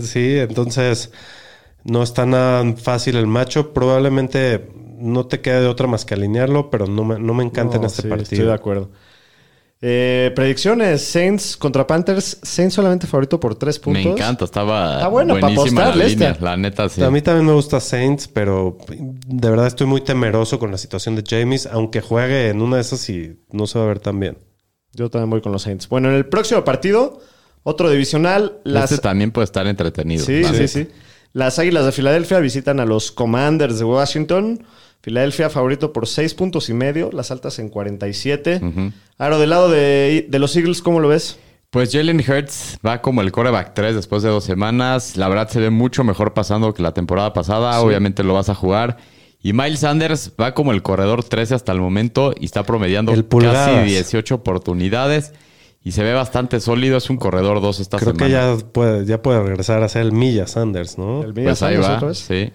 [0.02, 1.12] sí, entonces
[1.84, 3.74] no está nada fácil el macho.
[3.74, 7.78] Probablemente no te quede de otra más que alinearlo, pero no me, no me encanta
[7.78, 8.34] en este sí, partido.
[8.34, 8.90] Estoy de acuerdo.
[9.80, 12.40] Eh, predicciones: Saints contra Panthers.
[12.42, 14.04] Saints solamente favorito por tres puntos.
[14.04, 16.38] Me encanta, estaba Está buena para la línea.
[16.40, 17.04] La neta, sí.
[17.04, 21.16] A mí también me gusta Saints, pero de verdad estoy muy temeroso con la situación
[21.16, 24.20] de James, aunque juegue en una de esas y no se va a ver tan
[24.20, 24.38] bien.
[24.94, 25.88] Yo también voy con los Saints.
[25.88, 27.22] Bueno, en el próximo partido,
[27.62, 28.60] otro divisional.
[28.64, 30.26] Las Este también puede estar entretenido.
[30.26, 30.88] Sí, sí, sí.
[31.34, 34.66] Las Águilas de Filadelfia visitan a los Commanders de Washington.
[35.02, 38.62] Filadelfia favorito por 6 puntos y medio, las altas en 47.
[39.18, 41.40] Aro, del lado de, de los Eagles, ¿cómo lo ves?
[41.70, 45.18] Pues Jalen Hurts va como el coreback 3 después de dos semanas.
[45.18, 47.80] La verdad se ve mucho mejor pasando que la temporada pasada.
[47.82, 48.98] Obviamente lo vas a jugar.
[49.42, 53.20] Y Miles Sanders va como el corredor 13 hasta el momento y está promediando El
[53.20, 53.86] casi pulgadas.
[53.86, 55.34] 18 oportunidades.
[55.84, 56.98] Y se ve bastante sólido.
[56.98, 58.26] Es un corredor 2 esta Creo semana.
[58.26, 61.22] que ya puede, ya puede regresar a ser el Milla Sanders, ¿no?
[61.24, 61.96] El Milla Pues ahí Sanders va.
[61.98, 62.18] otra vez.
[62.18, 62.52] Sí.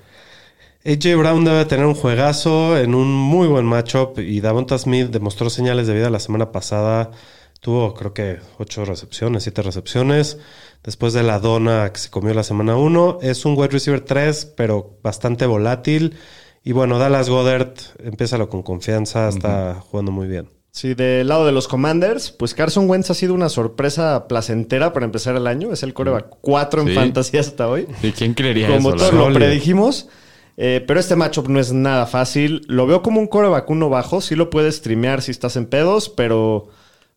[0.84, 5.48] AJ Brown debe tener un juegazo en un muy buen matchup y Davonta Smith demostró
[5.48, 7.12] señales de vida la semana pasada.
[7.60, 10.38] Tuvo creo que ocho recepciones, siete recepciones.
[10.82, 13.18] Después de la dona que se comió la semana 1.
[13.22, 16.16] Es un wide receiver 3, pero bastante volátil.
[16.64, 20.48] Y bueno, Dallas Goddard, empiézalo con confianza, está jugando muy bien.
[20.72, 25.04] Sí, del lado de los Commanders, pues Carson Wentz ha sido una sorpresa placentera para
[25.06, 25.72] empezar el año.
[25.72, 26.94] Es el coreback 4 en Sí.
[26.94, 27.86] fantasy hasta hoy.
[28.00, 28.96] Sí, ¿Quién creería Como eso?
[28.96, 30.08] la todos lo predijimos.
[30.56, 32.62] Eh, pero este matchup no es nada fácil.
[32.68, 34.20] Lo veo como un coreback uno bajo.
[34.20, 36.68] Sí lo puedes streamear si estás en pedos, pero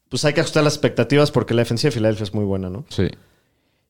[0.09, 2.85] pues hay que ajustar las expectativas porque la defensiva de Filadelfia es muy buena, ¿no?
[2.89, 3.07] Sí.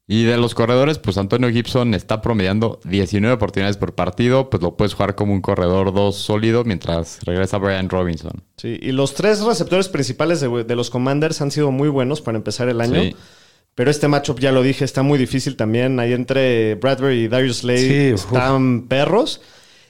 [0.07, 4.49] Y de los corredores, pues Antonio Gibson está promediando 19 oportunidades por partido.
[4.51, 8.43] Pues lo puedes jugar como un corredor 2 sólido mientras regresa Brian Robinson.
[8.57, 12.37] Sí, y los tres receptores principales de, de los Commanders han sido muy buenos para
[12.37, 13.01] empezar el año.
[13.01, 13.15] Sí.
[13.75, 15.99] Pero este matchup, ya lo dije, está muy difícil también.
[15.99, 18.25] Ahí entre Bradbury y Darius Slade Sí, uf.
[18.25, 19.41] están perros.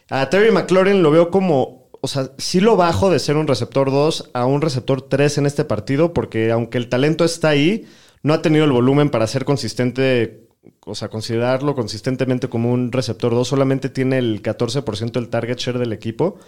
[0.10, 3.92] A Terry McLaurin lo veo como, o sea, sí lo bajo de ser un receptor
[3.92, 7.86] 2 a un receptor 3 en este partido, porque aunque el talento está ahí,
[8.24, 10.48] no ha tenido el volumen para ser consistente,
[10.84, 13.48] o sea, considerarlo consistentemente como un receptor 2.
[13.48, 16.40] Solamente tiene el 14% del target share del equipo.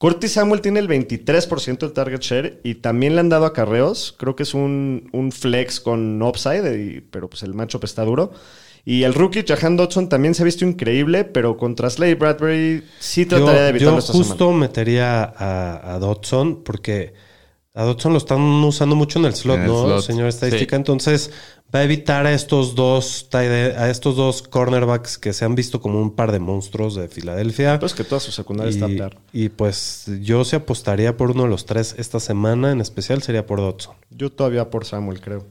[0.00, 4.14] Curtis Samuel tiene el 23% del target share y también le han dado acarreos.
[4.18, 8.32] Creo que es un, un flex con upside, y- pero pues el matchup está duro.
[8.86, 13.26] Y el rookie Jahan Dodson también se ha visto increíble, pero contra Slade Bradbury sí
[13.26, 14.56] Yo, trataría de evitarlo yo esta justo semana.
[14.58, 17.12] metería a, a Dodson porque
[17.80, 19.84] a Dodson lo están usando mucho en el slot, En el ¿no?
[19.84, 20.76] slot, Señor estadística.
[20.76, 20.80] sí.
[20.80, 21.30] Entonces
[21.74, 26.00] va a evitar a estos dos a estos dos cornerbacks que se han visto como
[26.00, 27.78] un par de monstruos de Filadelfia.
[27.78, 31.64] Pues que toda su secundaria está y pues yo se apostaría por uno de los
[31.64, 33.94] tres esta semana, en especial sería por Dodson.
[34.10, 35.46] Yo todavía por Samuel, creo.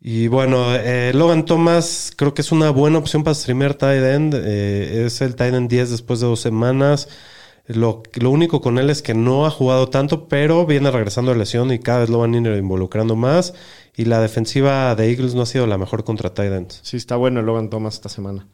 [0.00, 4.34] Y bueno, eh, Logan Thomas creo que es una buena opción para streamer tight end.
[4.34, 7.08] Eh, es el tight end 10 después de dos semanas.
[7.74, 11.38] Lo, lo único con él es que no ha jugado tanto, pero viene regresando de
[11.38, 13.54] lesión y cada vez lo van a ir involucrando más.
[13.96, 16.80] Y la defensiva de Eagles no ha sido la mejor contra tight ends.
[16.82, 18.46] Sí, está bueno el Logan Thomas esta semana.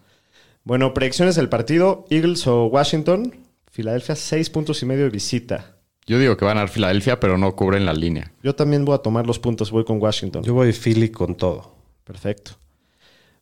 [0.64, 3.34] Bueno, predicciones del partido: Eagles o Washington.
[3.70, 5.76] Filadelfia, seis puntos y medio de visita.
[6.06, 8.32] Yo digo que van a dar Filadelfia, pero no cubren la línea.
[8.42, 10.44] Yo también voy a tomar los puntos, voy con Washington.
[10.44, 11.74] Yo voy Philly con todo.
[12.04, 12.52] Perfecto.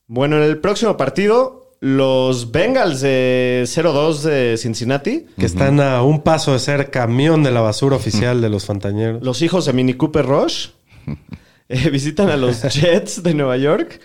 [0.07, 6.23] Bueno, en el próximo partido, los Bengals de 0-2 de Cincinnati, Que están a un
[6.23, 9.23] paso de ser camión de la basura oficial de los Fantañeros.
[9.23, 10.69] los hijos de Mini Cooper Rush,
[11.69, 14.01] eh, visitan a los Jets de Nueva York.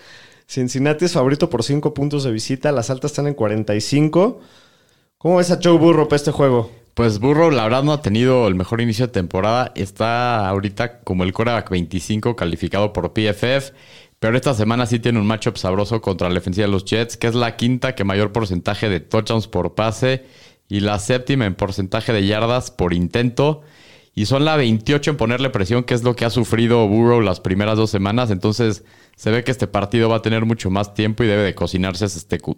[0.45, 4.41] Cincinnati es favorito por 5 puntos de visita, las altas están en 45.
[5.17, 6.69] ¿Cómo ves a Joe Burrow para este juego?
[6.95, 9.71] Pues Burrow, la verdad, no ha tenido el mejor inicio de temporada.
[9.75, 13.71] Está ahorita como el quarterback 25 calificado por PFF.
[14.19, 17.27] Pero esta semana sí tiene un matchup sabroso contra la defensiva de los Jets, que
[17.27, 20.25] es la quinta que mayor porcentaje de touchdowns por pase
[20.67, 23.61] y la séptima en porcentaje de yardas por intento.
[24.13, 27.39] Y son la 28 en ponerle presión, que es lo que ha sufrido Burrow las
[27.39, 28.29] primeras dos semanas.
[28.31, 28.83] Entonces
[29.15, 32.05] se ve que este partido va a tener mucho más tiempo y debe de cocinarse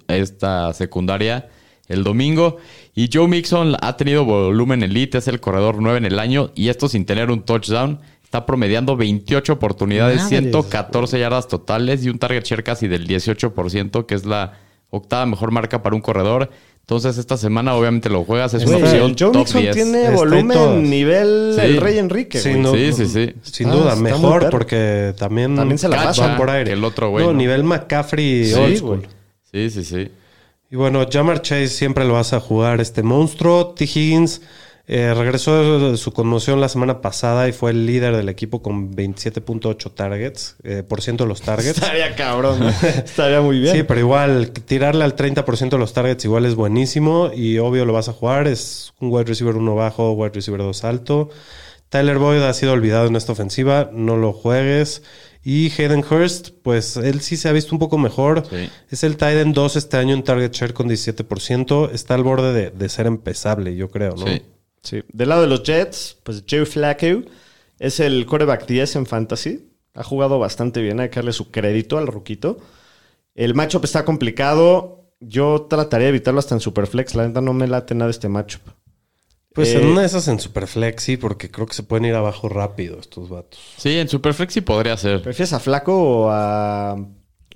[0.07, 1.49] esta secundaria
[1.87, 2.57] el domingo.
[2.95, 6.69] Y Joe Mixon ha tenido volumen elite, es el corredor 9 en el año y
[6.69, 7.99] esto sin tener un touchdown.
[8.31, 10.39] Está promediando 28 oportunidades, Madres.
[10.39, 14.53] 114 yardas totales y un target share casi del 18%, que es la
[14.89, 16.49] octava mejor marca para un corredor.
[16.79, 19.75] Entonces esta semana obviamente lo juegas, es una opción Joe top Mixon 10.
[19.75, 21.61] tiene volumen nivel Sí.
[21.61, 22.39] el Rey Enrique.
[22.39, 23.33] Sí, no- Sí, sí, sí.
[23.43, 26.37] Sin duda, muy mejor porque también, También se la va pasa.
[26.37, 26.71] por aire.
[26.71, 27.37] el otro güey, No, ¿no?
[27.37, 29.07] nivel McCaffrey Sí, old school.
[29.51, 30.07] Sí, sí, sí.
[30.71, 33.73] Y bueno, Jamar Chase siempre lo vas a jugar este monstruo.
[33.75, 33.83] T.
[33.83, 34.41] Higgins
[34.87, 38.93] eh, regresó de su conmoción la semana pasada y fue el líder del equipo con
[38.93, 41.77] 27.8 targets, eh, por ciento de los targets.
[41.81, 42.63] Estaría cabrón.
[42.83, 43.75] Estaría muy bien.
[43.75, 47.93] Sí, pero igual, tirarle al 30% de los targets igual es buenísimo y obvio lo
[47.93, 48.47] vas a jugar.
[48.47, 51.29] Es un wide receiver 1 bajo, wide receiver 2 alto.
[51.89, 55.03] Tyler Boyd ha sido olvidado en esta ofensiva, no lo juegues.
[55.43, 58.43] Y Hayden Hurst, pues él sí se ha visto un poco mejor.
[58.49, 58.69] Sí.
[58.89, 61.91] Es el Titan 2 este año en target share con 17%.
[61.91, 64.27] Está al borde de, de ser empezable, yo creo, ¿no?
[64.27, 64.41] Sí.
[64.83, 65.01] Sí.
[65.11, 67.23] Del lado de los Jets, pues Joe Flacco
[67.79, 69.67] es el quarterback 10 en fantasy.
[69.93, 72.57] Ha jugado bastante bien, hay que darle su crédito al ruquito.
[73.35, 75.09] El matchup está complicado.
[75.19, 77.13] Yo trataría de evitarlo hasta en Superflex.
[77.15, 78.61] La neta no me late nada este matchup.
[79.53, 82.15] Pues Eh, en una de esas en Superflex, sí, porque creo que se pueden ir
[82.15, 83.59] abajo rápido estos vatos.
[83.77, 85.21] Sí, en Superflex sí podría ser.
[85.21, 86.95] ¿Prefieres a Flaco o a,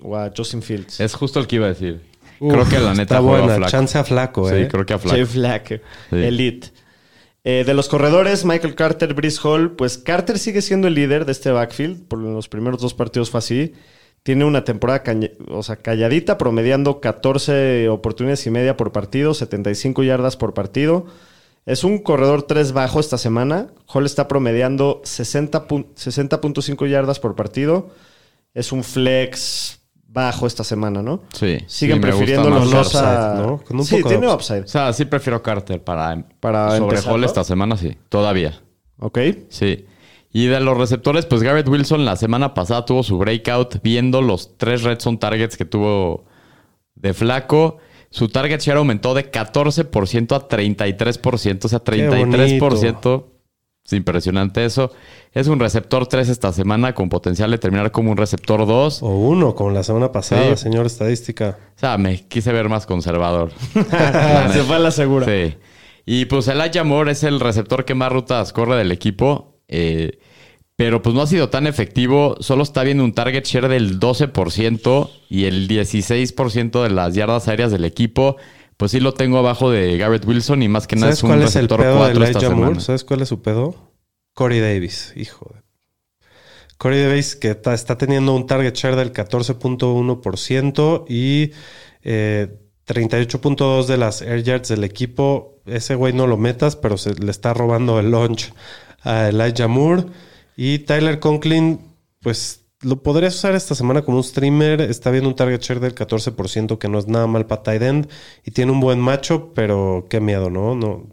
[0.02, 1.00] o a Justin Fields?
[1.00, 2.02] Es justo el que iba a decir.
[2.38, 3.70] Uf, creo que la neta Está buena, flaco.
[3.70, 4.68] chance a flaco, Sí, ¿eh?
[4.68, 5.16] creo que a flaco.
[5.16, 5.74] Jay Flaco.
[6.10, 6.16] Sí.
[6.16, 6.68] Elite.
[7.48, 9.76] Eh, de los corredores, Michael Carter, Brice Hall.
[9.76, 12.08] Pues Carter sigue siendo el líder de este backfield.
[12.08, 13.72] Por los primeros dos partidos fue así.
[14.24, 15.04] Tiene una temporada
[15.50, 21.06] o sea, calladita, promediando 14 oportunidades y media por partido, 75 yardas por partido.
[21.66, 23.68] Es un corredor 3 bajo esta semana.
[23.86, 27.90] Hall está promediando 60 pun- 60.5 yardas por partido.
[28.54, 29.75] Es un flex
[30.16, 31.20] bajo esta semana, ¿no?
[31.34, 31.58] Sí.
[31.66, 33.08] Siguen sí, prefiriendo los más dos Carter.
[33.08, 33.28] a...
[33.28, 33.58] upside, ¿no?
[33.58, 34.60] Con un sí, poco tiene upside.
[34.60, 34.64] upside.
[34.64, 36.98] O sea, sí prefiero Carter para, Para sobre.
[37.00, 37.98] Hall esta semana, sí.
[38.08, 38.62] Todavía.
[38.98, 39.18] ¿Ok?
[39.50, 39.84] Sí.
[40.32, 44.56] Y de los receptores, pues Garrett Wilson la semana pasada tuvo su breakout viendo los
[44.56, 46.24] tres red zone targets que tuvo
[46.94, 47.76] de flaco.
[48.08, 51.64] Su target share aumentó de 14% a 33%.
[51.64, 53.24] O sea, 33%.
[53.86, 54.90] Es impresionante eso.
[55.32, 59.02] Es un receptor 3 esta semana con potencial de terminar como un receptor 2.
[59.02, 60.64] O uno, como la semana pasada, Sí.
[60.64, 61.56] señor estadística.
[61.76, 63.52] O sea, me quise ver más conservador.
[64.52, 65.26] Se fue a la segura.
[65.26, 65.54] Sí.
[66.04, 69.54] Y pues Elijah Moore es el receptor que más rutas corre del equipo.
[69.68, 70.18] eh,
[70.78, 72.36] pero pues no ha sido tan efectivo.
[72.40, 77.70] Solo está viendo un target share del 12% y el 16% de las yardas aéreas
[77.72, 78.36] del equipo.
[78.76, 81.30] Pues sí lo tengo abajo de Garrett Wilson y más que nada ¿Sabes es un
[81.30, 82.80] cuál es el pedo de 4 esta Elijah Moore?
[82.80, 83.92] ¿Sabes cuál es su pedo?
[84.34, 85.62] Corey Davis, hijo de...
[86.76, 91.52] Corey Davis que está teniendo un target share del 14.1% y
[92.02, 95.62] eh, 38.2 de las air yards del equipo.
[95.64, 98.52] Ese güey no lo metas, pero se le está robando el launch
[99.02, 100.04] a Elijah Moore.
[100.56, 101.80] Y Tyler Conklin,
[102.20, 104.80] pues lo podrías usar esta semana como un streamer.
[104.82, 108.08] Está viendo un target share del 14%, que no es nada mal para tight end.
[108.44, 110.74] Y tiene un buen macho, pero qué miedo, ¿no?
[110.74, 111.06] no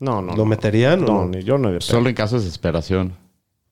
[0.00, 0.34] No, no.
[0.36, 1.00] ¿Lo meterían?
[1.02, 1.28] No, no?
[1.28, 1.80] ni yo no.
[1.80, 3.14] Solo en caso de desesperación.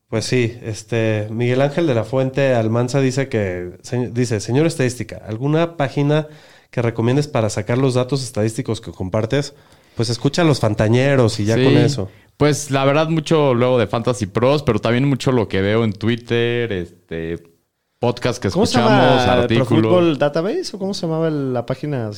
[0.08, 5.22] Pues sí, este Miguel Ángel de la Fuente Almanza dice que se- dice, señor estadística,
[5.26, 6.26] ¿alguna página
[6.70, 9.54] que recomiendes para sacar los datos estadísticos que compartes?
[9.96, 11.64] Pues escucha a los fantañeros y ya Sí.
[11.64, 12.10] con eso.
[12.40, 15.92] Pues la verdad, mucho luego de Fantasy Pros, pero también mucho lo que veo en
[15.92, 17.38] Twitter, este
[17.98, 19.24] podcast que ¿Cómo se escuchamos, llama?
[19.26, 19.68] ¿Pro artículos.
[19.68, 20.70] Football Database?
[20.72, 22.10] ¿O cómo se llamaba la página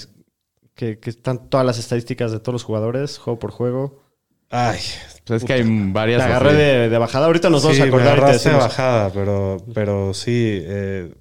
[0.77, 4.01] que, que están todas las estadísticas de todos los jugadores, juego por juego?
[4.49, 4.79] Ay,
[5.25, 6.19] Pues es que hay varias.
[6.25, 7.27] Te agarré de, de bajada.
[7.27, 11.13] Ahorita nos vamos sí, a acordar de bajada, pero, pero sí, eh,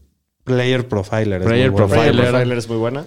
[0.44, 1.42] Player Profiler.
[1.42, 1.94] es Player muy bueno.
[1.96, 2.32] Player Profiler.
[2.34, 3.06] Profiler es muy buena.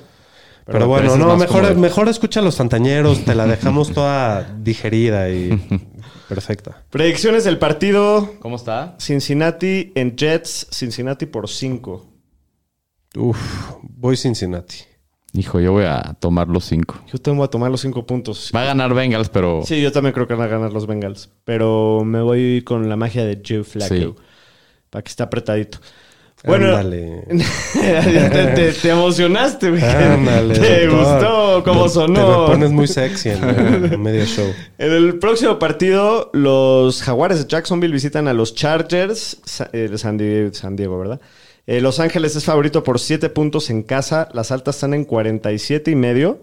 [0.67, 5.51] Pero, bueno, no, mejor, mejor escucha a los fantañeros, te la dejamos toda digerida y
[6.29, 6.85] perfecta.
[6.91, 8.35] Predicciones del partido.
[8.41, 8.97] ¿Cómo está?
[8.99, 10.69] Cincinnati en Jets.
[10.71, 12.07] Cincinnati por 5.
[13.17, 13.39] Uf,
[13.83, 14.77] voy Cincinnati.
[15.37, 16.95] Hijo, yo voy a tomar los cinco.
[17.13, 18.53] Yo tengo a tomar los 5 puntos.
[18.55, 19.63] Va a ganar Bengals, pero.
[19.67, 21.29] Sí, yo también creo que van a ganar los Bengals.
[21.45, 23.95] Pero me voy con la magia de Joe Flacco.
[23.95, 24.15] Sí.
[24.91, 25.79] Para que esté apretadito.
[26.47, 27.25] Bueno, te,
[28.55, 29.83] te- te emocionaste, güey.
[29.83, 31.01] Ándale, ¿Te doctor.
[31.15, 32.15] gustó cómo sonó?
[32.15, 33.45] Te me pones muy sexy en,
[33.93, 34.53] en medio show.
[34.79, 39.39] En el próximo partido, los Jaguares de Jacksonville visitan a los Chargers
[39.73, 41.21] eh, de San, Die- San Diego, ¿verdad?
[41.67, 44.29] Eh, los Ángeles es favorito por 7 puntos en casa.
[44.35, 46.41] Las altas están en 47 y medio.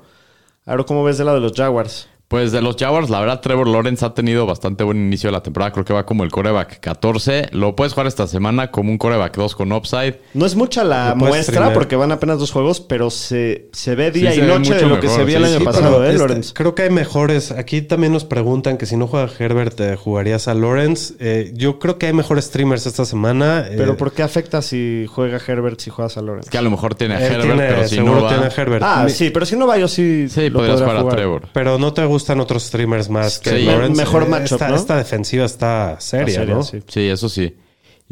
[0.65, 2.07] Ahora, ¿cómo ves de lado de los Jaguars?
[2.31, 5.43] Pues de los Jaguars, la verdad, Trevor Lawrence ha tenido bastante buen inicio de la
[5.43, 5.73] temporada.
[5.73, 7.49] Creo que va como el coreback 14.
[7.51, 10.15] Lo puedes jugar esta semana como un coreback 2 con upside.
[10.33, 14.31] No es mucha la muestra porque van apenas dos juegos, pero se, se ve día
[14.31, 16.53] Sí, y noche de lo que se vio el año sí, pasado, ¿eh, este, Lawrence?
[16.53, 17.51] Creo que hay mejores.
[17.51, 21.15] Aquí también nos preguntan que si no juega Herbert, ¿te jugarías a Lawrence?
[21.19, 23.65] Eh, yo creo que hay mejores streamers esta semana.
[23.67, 26.49] eh, Pero ¿por qué afecta si juega Herbert si juegas a Es Lawrence?
[26.49, 28.29] que a lo mejor tiene a él Herbert, tiene- pero si no va...
[28.29, 28.83] tiene a Herbert.
[28.85, 31.41] Ah, sí, pero si no va yo sí Sí, lo podrías podría jugar a Trevor.
[31.51, 33.65] Pero no te gustan otros streamers más que Sí.
[33.65, 34.01] Lawrence.
[34.01, 34.75] Mejor Eh, matchup, esta, ¿no?
[34.75, 36.63] esta defensiva está seria, seria, ¿no?
[36.63, 36.79] sí.
[36.87, 37.55] Sí, eso sí.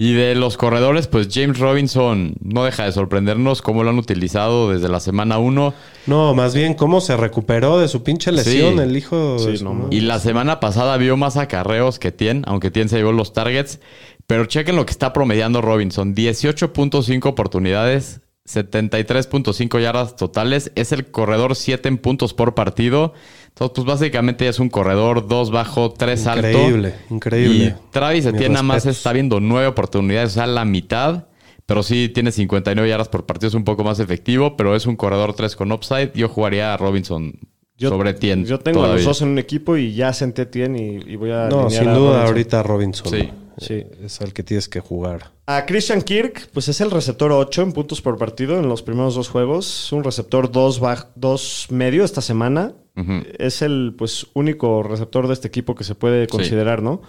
[0.02, 4.72] Y de los corredores, pues James Robinson no deja de sorprendernos cómo lo han utilizado
[4.72, 5.74] desde la semana 1.
[6.08, 8.80] No, más bien cómo se recuperó de su pinche lesión Sí.
[8.82, 9.88] el hijo de no.
[9.92, 13.82] Y la semana pasada vio más acarreos que Tien, aunque Tien se llevó los targets.
[14.26, 16.16] Pero chequen lo que está promediando Robinson.
[16.16, 20.72] 18.5 oportunidades, 73.5 yardas totales.
[20.76, 23.14] Es el corredor 7 en puntos por partido.
[23.60, 26.48] Entonces, pues básicamente es un corredor 2 bajo, 3 alto.
[26.48, 27.66] Increíble, increíble.
[27.66, 31.26] Y Travis Etienne nada más está viendo 9 oportunidades, o sea, la mitad.
[31.66, 34.56] Pero sí tiene 59 yardas por partido, es un poco más efectivo.
[34.58, 36.12] Pero es un corredor 3 con upside.
[36.16, 37.34] Yo jugaría a Robinson
[37.78, 38.46] Yo, sobre Tien.
[38.46, 41.32] Yo tengo a los dos en un equipo y ya senté Tien y, y voy
[41.32, 42.28] a No, sin a duda Robinson.
[42.28, 43.12] ahorita Robinson.
[43.12, 43.30] Sí.
[43.60, 43.84] Sí.
[44.02, 45.32] Es al que tienes que jugar.
[45.46, 49.16] A Christian Kirk, pues es el receptor 8 en puntos por partido en los primeros
[49.16, 49.86] dos juegos.
[49.86, 50.82] Es un receptor 2
[51.16, 52.74] dos medio esta semana.
[53.00, 53.24] Ujú.
[53.38, 57.02] Es el pues único receptor de este equipo que se puede considerar, ¿no?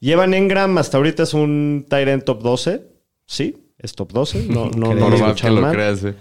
[0.00, 2.82] Y Evan Engram hasta ahorita es un Tyrant top 12.
[3.26, 4.46] Sí, es top 12.
[4.48, 6.04] No, no, no que escucharon lo creas.
[6.04, 6.14] eh.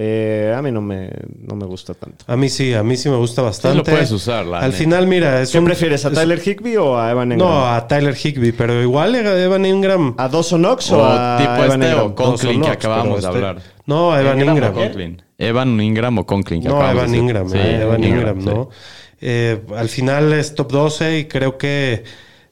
[0.00, 1.10] Eh, a mí no me,
[1.42, 2.24] no me gusta tanto.
[2.28, 3.78] A mí sí, a mí sí me gusta bastante.
[3.78, 4.76] lo puedes usar, la Al neta.
[4.78, 7.50] final, mira, es ¿Qué un- prefieres, a es- Tyler Higby o a Evan Engram?
[7.50, 10.14] No, a Tyler Higby, pero igual a Evan Ingram.
[10.16, 12.06] ¿A Dawson Knox o, O a tipo Evan este Engram?
[12.06, 13.62] o Conklin que Knox, acabamos de este- hablar.
[13.86, 14.74] No, a Evan Ingram o Ingram.
[14.74, 15.22] Conklin.
[15.36, 16.62] Evan Ingram o Conklin.
[16.62, 17.22] que No, acabamos Evan decir.
[17.24, 18.46] Ingram, Sí, eh, Evan Ingram, sí.
[18.46, 18.68] ¿no?
[19.20, 22.04] Eh, al final es top 12 y creo que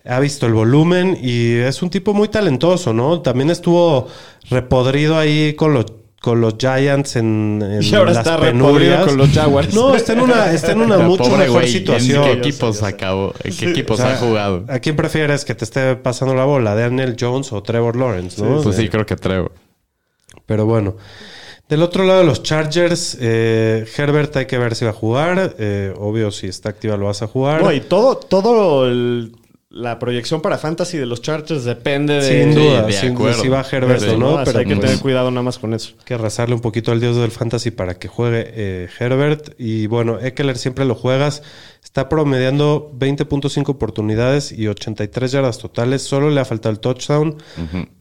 [0.04, 3.20] ha visto el volumen y es un tipo muy talentoso, ¿no?
[3.22, 4.08] También estuvo
[4.50, 5.86] repodrido ahí con los
[6.26, 9.04] con los Giants en, en Y ahora las está penurias.
[9.06, 9.72] con los Jaguars.
[9.72, 12.24] No, está en una, está en una mucho pobre mejor situación.
[12.24, 13.32] ¿En qué equipos acabó?
[13.44, 14.64] ¿En qué equipos O sea, ha jugado?
[14.66, 16.74] ¿A quién prefieres que te esté pasando la bola?
[16.74, 18.42] ¿Daniel Jones o Trevor Lawrence?
[18.42, 18.60] ¿no?
[18.60, 19.52] Pues sí, creo que Trevor.
[20.46, 20.96] Pero bueno.
[21.68, 25.54] Del otro lado de los Chargers, eh, Herbert hay que ver si va a jugar.
[25.60, 27.62] Eh, obvio, si está activa lo vas a jugar.
[27.62, 29.30] No, y todo, todo el-
[29.68, 32.22] la proyección para Fantasy de los Chargers depende de...
[32.22, 33.42] Sin Sí, duda, de sin duda, acuerdo.
[33.42, 35.94] si va Herbert o no, pero hay que pues, tener cuidado nada más con eso.
[35.98, 39.54] hay que rezarle un poquito al dios del fantasy para que juegue eh, Herbert.
[39.58, 41.42] Y bueno, Eckler siempre lo juegas.
[41.82, 46.02] Está promediando 20.5 oportunidades y 83 yardas totales.
[46.02, 47.36] Solo le ha faltado el touchdown.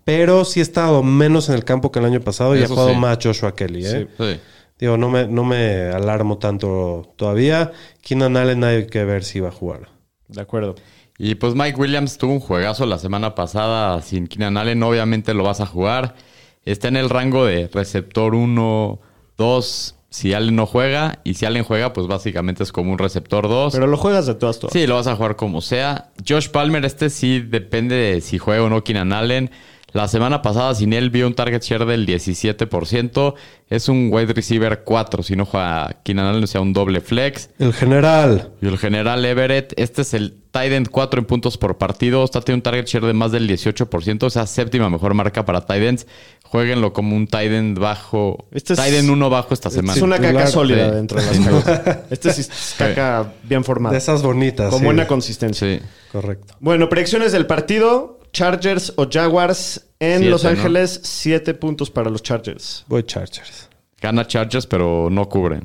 [0.03, 2.89] Pero sí ha estado menos en el campo que el año pasado y ha jugado
[2.93, 2.95] sí.
[2.97, 3.85] más Joshua Kelly.
[3.85, 4.07] ¿eh?
[4.17, 4.39] Sí.
[4.77, 7.71] Digo, no me, no me alarmo tanto todavía.
[8.01, 9.89] Keenan Allen hay que ver si va a jugar.
[10.27, 10.75] De acuerdo.
[11.17, 14.83] Y pues Mike Williams tuvo un juegazo la semana pasada sin Keenan Allen.
[14.83, 16.15] Obviamente lo vas a jugar.
[16.65, 18.99] Está en el rango de receptor 1,
[19.37, 19.95] 2.
[20.09, 21.19] Si Allen no juega.
[21.23, 23.73] Y si Allen juega, pues básicamente es como un receptor 2.
[23.73, 24.73] Pero lo juegas de todas, todas.
[24.73, 26.11] Sí, lo vas a jugar como sea.
[26.27, 29.51] Josh Palmer, este sí depende de si juega o no Keenan Allen.
[29.95, 33.33] La semana pasada sin él vio un target share del 17%.
[33.69, 37.49] Es un wide receiver 4 si no juega Keenan Allen, o sea, un doble flex.
[37.59, 38.51] El general.
[38.61, 42.25] Y el general Everett, este es el tight end 4 en puntos por partido.
[42.25, 45.65] Está teniendo un target share de más del 18%, o sea, séptima mejor marca para
[45.65, 46.07] tight ends.
[46.43, 48.49] Jueguenlo como un tight end bajo.
[48.51, 49.93] Este es- tight end 1 bajo esta semana.
[49.93, 50.95] Es una caca sólida sí.
[50.95, 51.99] dentro de las cacas.
[52.09, 53.93] Este es caca bien formada.
[53.93, 54.71] De esas bonitas.
[54.71, 54.85] Con sí.
[54.85, 55.65] buena consistencia.
[55.65, 55.81] Sí.
[56.11, 56.53] Correcto.
[56.59, 58.19] Bueno, predicciones del partido.
[58.35, 60.49] Chargers o Jaguars en Siete, Los ¿no?
[60.49, 60.99] Ángeles.
[61.03, 62.83] Siete puntos para los Chargers.
[62.87, 63.69] Voy Chargers.
[64.01, 65.63] Gana Chargers, pero no cubren.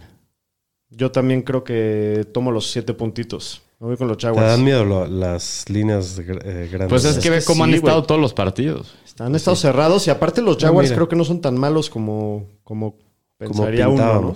[0.89, 3.61] Yo también creo que tomo los siete puntitos.
[3.81, 4.59] Me voy con los ¿Te dan Jaguars.
[4.61, 6.89] miedo lo- las líneas eh, grandes?
[6.89, 8.95] Pues es Es que ve que cómo han estado todos los partidos.
[9.19, 10.97] Han estado cerrados y aparte los Jaguars mira.
[10.97, 13.03] creo que no son tan malos como, como como
[13.39, 14.21] pensaría uno.
[14.21, 14.35] ¿no?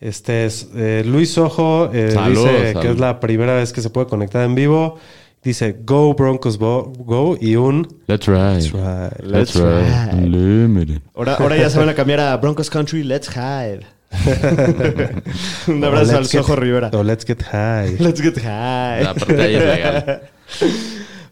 [0.00, 3.88] Este es eh, Luis Ojo eh, Saludos, dice que es la primera vez que se
[3.90, 4.98] puede conectar en vivo.
[5.42, 8.60] Dice Go Broncos Bo- Go y un Let's ride.
[8.60, 9.26] Let's ride.
[9.26, 10.12] Let's ride.
[10.12, 11.02] Unlimited.
[11.14, 13.02] Ahora, ahora ya se van a cambiar a Broncos Country.
[13.02, 13.80] Let's hide.
[15.68, 16.90] Un abrazo al let's get- Sojo Rivera.
[16.92, 17.96] o Let's Get High.
[17.98, 19.02] Let's get high.
[19.02, 20.22] La parte de ahí es legal.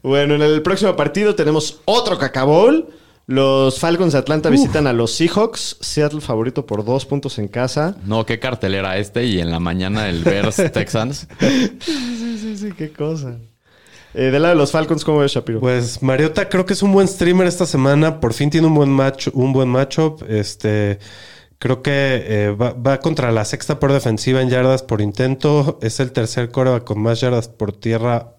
[0.02, 2.88] Bueno, en el próximo partido tenemos otro cacabol.
[3.26, 5.76] Los Falcons de Atlanta visitan a los Seahawks.
[5.80, 7.96] Seattle favorito por dos puntos en casa.
[8.06, 11.28] No, qué cartelera este y en la mañana el Bears Texans.
[11.80, 13.36] Sí, sí, sí, qué cosa.
[14.14, 15.60] Eh, del lado de los Falcons, ¿cómo ves, Shapiro?
[15.60, 18.20] Pues Mariota creo que es un buen streamer esta semana.
[18.20, 20.22] Por fin tiene un buen match, un buen matchup.
[20.28, 20.98] Este
[21.58, 25.78] creo que eh, va, va contra la sexta por defensiva en yardas por intento.
[25.82, 28.36] Es el tercer coreback con más yardas por tierra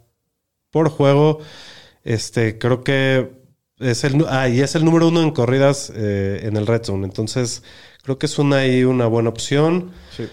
[0.71, 1.39] por juego.
[2.03, 3.31] Este creo que
[3.79, 7.05] es el ah, y es el número uno en corridas eh, en el red zone.
[7.05, 7.63] Entonces
[8.03, 9.91] creo que es una ahí una buena opción.
[10.15, 10.27] Sí.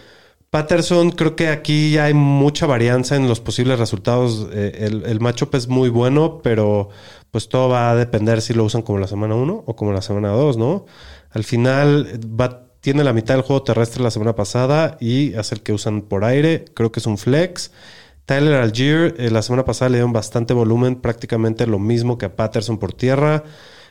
[0.51, 4.49] Patterson, creo que aquí hay mucha varianza en los posibles resultados.
[4.53, 6.89] Eh, el, el matchup es muy bueno, pero
[7.31, 10.01] pues todo va a depender si lo usan como la semana 1 o como la
[10.01, 10.87] semana 2, ¿no?
[11.31, 15.63] Al final va, tiene la mitad del juego terrestre la semana pasada y es el
[15.63, 16.65] que usan por aire.
[16.75, 17.71] Creo que es un flex.
[18.25, 22.37] Tyler Algier, eh, la semana pasada le dieron bastante volumen, prácticamente lo mismo que a
[22.37, 23.45] Patterson por tierra.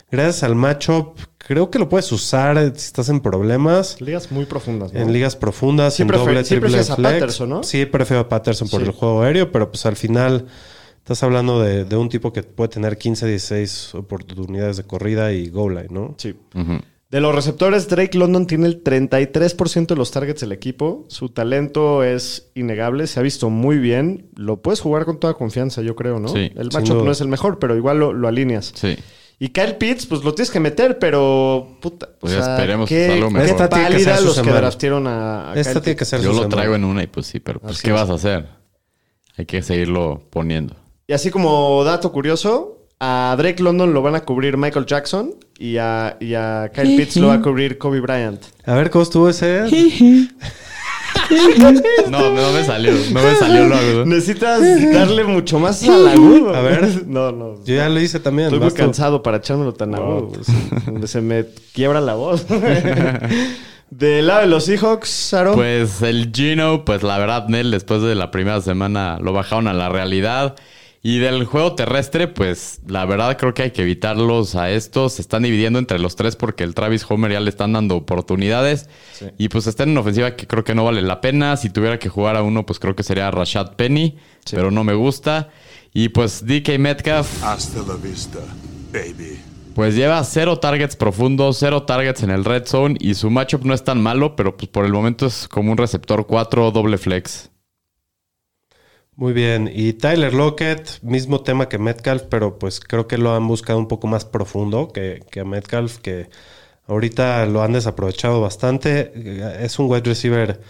[0.10, 3.99] Gracias al matchup, creo que lo puedes usar si estás en problemas.
[3.99, 4.99] Ligas muy profundas, ¿no?
[4.99, 7.14] En ligas profundas, Sí en doble, sí triple prefieres a flex.
[7.14, 7.64] Patterson, ¿no?
[7.64, 8.88] Sí, prefiero a Patterson por Sí.
[8.88, 10.45] el juego aéreo, pero pues al final
[10.99, 15.49] estás hablando de, de un tipo que puede tener 15, 16 oportunidades de corrida y
[15.49, 16.16] goal line, ¿no?
[16.18, 16.36] Sí.
[17.10, 21.05] De los receptores, Drake London tiene el 33% de los targets del equipo.
[21.08, 24.28] Su talento es innegable, se ha visto muy bien.
[24.36, 26.28] Lo puedes jugar con toda confianza, yo creo, ¿no?
[26.28, 28.74] Sí, el matchup no es el mejor, pero igual lo, lo alineas.
[28.76, 28.97] Sí.
[29.39, 32.09] Y Kyle Pitts, pues lo tienes que meter, pero puta.
[32.19, 33.49] Pues esperemos que qué, salga qué mejor.
[33.49, 34.57] Esta tiene que ser los que semana.
[34.57, 36.55] draftearon a, a Esta Kyle tiene que ser Yo lo semana.
[36.55, 37.93] traigo en una y pues sí, pero pues Así ¿qué es.
[37.93, 38.47] vas a hacer?
[39.38, 40.75] Hay que seguirlo poniendo.
[41.07, 45.77] Y así como dato curioso, A Drake London lo van a cubrir Michael Jackson y
[45.77, 48.41] a, y a Kyle Pitts lo va a cubrir Kobe Bryant.
[48.65, 49.65] A ver, ¿cómo estuvo ese?
[52.10, 52.93] No, no me salió.
[53.12, 54.05] No me salió lo agudo.
[54.05, 54.62] Necesitas
[54.93, 56.55] darle mucho más al agudo.
[56.55, 57.05] A ver.
[57.05, 57.55] No, no.
[57.66, 58.47] Yo ya lo hice también.
[58.47, 58.76] Estoy muy tú.
[58.76, 60.32] cansado para echármelo tan agudo.
[60.43, 62.45] Se, se me quiebra la voz.
[63.89, 65.53] Del lado de los Seahawks, Saro.
[65.53, 69.74] Pues el Gino, pues la verdad, Nel, después de la primera semana lo bajaron a
[69.74, 70.55] la realidad.
[71.03, 75.13] Y del juego terrestre, pues la verdad creo que hay que evitarlos a estos.
[75.13, 78.89] Se están dividiendo entre los tres porque el Travis Homer ya le están dando oportunidades.
[79.37, 81.55] Y pues están en ofensiva que creo que no vale la pena.
[81.55, 84.17] Si tuviera que jugar a uno, pues creo que sería Rashad Penny,
[84.51, 85.49] pero no me gusta.
[85.93, 88.39] Y pues DK Metcalf, Hasta la vista,
[88.91, 89.39] baby.
[89.75, 93.73] pues lleva cero targets profundos, cero targets en el red zone y su matchup no
[93.73, 97.49] es tan malo, pero pues por el momento es como un receptor 4 doble flex.
[99.18, 99.70] Muy bien.
[99.74, 103.88] Y Tyler Lockett, mismo tema que Metcalf, pero pues creo que lo han buscado un
[103.88, 106.30] poco más profundo que, que a Metcalf, que
[106.88, 109.11] ahorita lo han desaprovechado bastante.
[109.15, 110.61] Eh, Es un wide receiver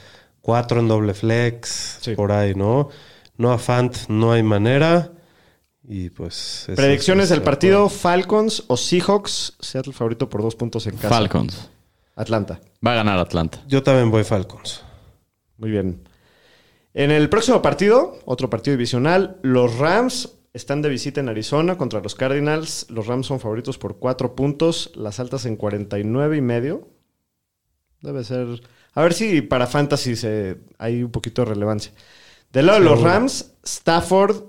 [0.42, 2.16] 4 en doble flex, Sí.
[2.16, 2.88] por ahí, ¿no?
[3.38, 5.12] No a Fant, no hay manera.
[5.90, 6.68] Y pues...
[6.76, 9.58] Predicciones es- del partido: Falcons o Seahawks.
[9.60, 11.10] Seattle favorito por dos puntos en casa.
[11.10, 11.70] Falcons.
[12.16, 12.62] Atlanta.
[12.86, 13.62] Va a ganar Atlanta.
[13.68, 14.84] Yo también voy Falcons.
[15.58, 16.07] Muy bien.
[16.98, 22.02] En el próximo partido, otro partido divisional, los Rams están de visita en Arizona contra
[22.02, 22.88] los Cardinals.
[22.90, 26.88] Los Rams son favoritos por cuatro puntos, las altas en 49 y medio.
[28.02, 28.48] Debe ser.
[28.96, 31.92] A ver si para Fantasy se, hay un poquito de relevancia.
[32.52, 34.46] Del lado de los Rams, Stafford,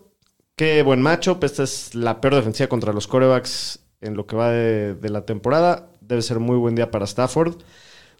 [0.57, 1.44] qué buen matchup.
[1.44, 5.26] Esta es la peor defensiva contra los corebacks en lo que va de, de la
[5.26, 5.90] temporada.
[6.01, 7.59] Debe ser muy buen día para Stafford.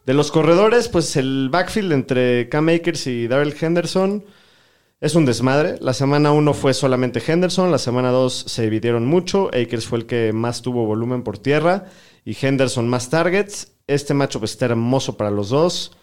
[0.09, 4.25] De los corredores, pues el backfield entre Cam Akers y Darrell Henderson
[5.03, 5.77] es un desmadre.
[5.83, 9.49] La semana 1 fue solamente Henderson, la semana 2 se dividieron mucho.
[9.49, 11.91] Akers fue el que más tuvo volumen por tierra
[12.25, 13.75] y Henderson más targets.
[13.87, 15.95] Este matchup está hermoso para los dos.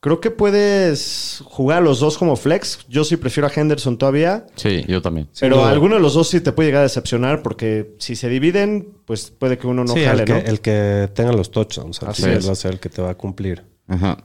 [0.00, 2.86] Creo que puedes jugar a los dos como flex.
[2.88, 4.46] Yo sí prefiero a Henderson todavía.
[4.54, 5.28] Sí, yo también.
[5.40, 8.92] Pero alguno de los dos sí te puede llegar a decepcionar porque si se dividen,
[9.06, 10.38] pues puede que uno no sí, jale, el, que, ¿no?
[10.38, 12.00] el que tenga los touchdowns.
[12.02, 12.48] al Así final es.
[12.48, 13.64] va a ser el que te va a cumplir.
[13.88, 14.18] Ajá.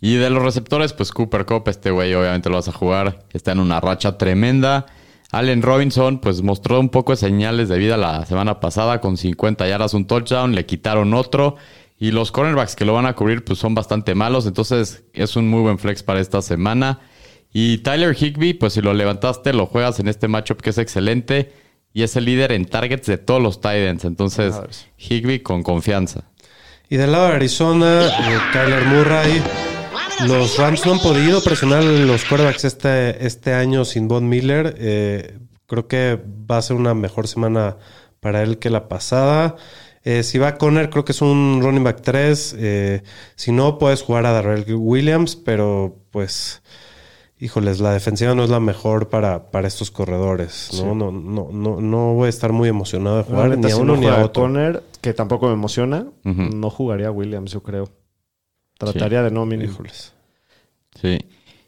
[0.00, 3.24] Y de los receptores, pues Cooper Cup, este güey obviamente lo vas a jugar.
[3.32, 4.86] Está en una racha tremenda.
[5.32, 9.68] Allen Robinson, pues mostró un poco de señales de vida la semana pasada con 50
[9.68, 11.56] yardas, un touchdown, le quitaron otro.
[12.02, 14.46] Y los cornerbacks que lo van a cubrir, pues son bastante malos.
[14.46, 16.98] Entonces es un muy buen flex para esta semana.
[17.52, 21.52] Y Tyler Higby, pues si lo levantaste, lo juegas en este matchup que es excelente.
[21.92, 24.06] Y es el líder en targets de todos los Titans.
[24.06, 24.54] Entonces,
[24.96, 26.24] Higby con confianza.
[26.88, 29.42] Y del lado de Arizona, eh, Kyler Murray.
[30.26, 34.74] Los Rams no han podido presionar los quarterbacks este, este año sin Von Miller.
[34.78, 36.18] Eh, creo que
[36.50, 37.76] va a ser una mejor semana
[38.20, 39.56] para él que la pasada.
[40.02, 42.56] Eh, si va Conner, creo que es un running back 3.
[42.58, 43.02] Eh,
[43.34, 46.62] si no, puedes jugar a Darrell Williams, pero pues,
[47.38, 50.70] híjoles, la defensiva no es la mejor para, para estos corredores.
[50.82, 50.94] ¿no?
[50.94, 53.94] No, no, no, no voy a estar muy emocionado de jugar ni a si uno
[53.94, 54.44] no ni a otro.
[54.44, 57.90] Conner, que tampoco me emociona, no jugaría a Williams, yo creo.
[58.78, 59.70] Trataría de no mínimo.
[59.70, 60.14] Híjoles.
[61.00, 61.18] Sí.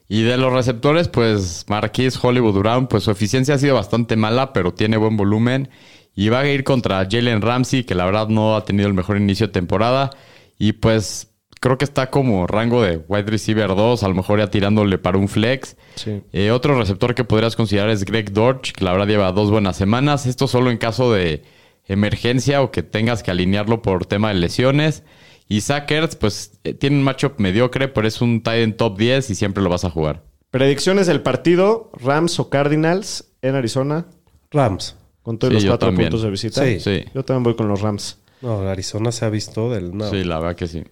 [0.07, 4.53] Y de los receptores, pues Marquis Hollywood Brown, pues su eficiencia ha sido bastante mala,
[4.53, 5.69] pero tiene buen volumen.
[6.15, 9.17] Y va a ir contra Jalen Ramsey, que la verdad no ha tenido el mejor
[9.17, 10.11] inicio de temporada.
[10.59, 14.51] Y pues creo que está como rango de wide receiver 2, a lo mejor ya
[14.51, 15.77] tirándole para un flex.
[15.95, 16.21] Sí.
[16.33, 19.77] Eh, otro receptor que podrías considerar es Greg Dortch, que la verdad lleva dos buenas
[19.77, 20.25] semanas.
[20.25, 21.43] Esto solo en caso de
[21.85, 25.03] emergencia o que tengas que alinearlo por tema de lesiones.
[25.47, 28.97] Y Zach Ertz, pues eh, tiene un matchup mediocre, pero es un tight end top
[28.97, 30.23] 10 y siempre lo vas a jugar.
[30.51, 34.05] Predicciones del partido, Rams o Cardinals en Arizona,
[34.51, 34.95] Rams.
[35.23, 36.09] Con todos Sí, los cuatro también.
[36.09, 36.63] puntos de visita.
[36.63, 36.79] Sí.
[36.79, 37.03] Sí.
[37.15, 38.19] Yo también voy con los Rams.
[38.41, 39.91] No, Arizona se ha visto del.
[40.11, 40.83] Sí, la verdad que sí.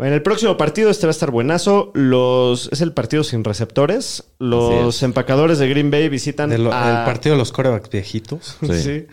[0.00, 1.90] En el próximo partido, este va a estar buenazo.
[1.94, 4.30] Los, es el partido sin receptores.
[4.38, 5.02] Los es.
[5.02, 7.00] empacadores de Green Bay visitan De lo- a...
[7.00, 8.56] El partido de los corebacks viejitos.
[8.62, 8.74] Sí.
[8.80, 9.06] Sí.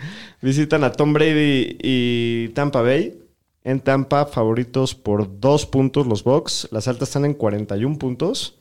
[0.44, 3.18] Visitan a Tom Brady y Tampa Bay.
[3.64, 6.68] En Tampa, favoritos por dos puntos los Bucks.
[6.70, 8.60] Las altas están en 41 puntos.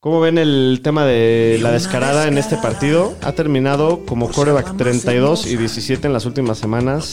[0.00, 3.16] ¿Cómo ven el tema de la descarada en este partido?
[3.22, 7.12] Ha terminado como coreback 32 y 17 en las últimas semanas.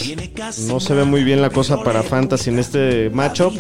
[0.68, 3.54] No se ve muy bien la cosa para Fantasy en este matchup.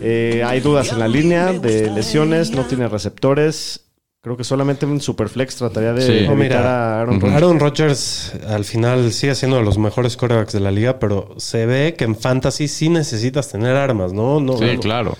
[0.00, 3.82] Eh, hay dudas en la línea de lesiones, no tiene receptores.
[4.20, 6.12] Creo que solamente un Superflex trataría de Sí.
[6.12, 6.60] evitar mira.
[6.96, 7.20] a Aaron.
[7.20, 7.36] Rodgers.
[7.36, 11.64] Aaron Rodgers al final sigue siendo de los mejores corebacks de la liga, pero se
[11.66, 14.40] ve que en fantasy sí necesitas tener armas, ¿no?
[14.40, 14.80] no Sí, no.
[14.80, 15.16] claro.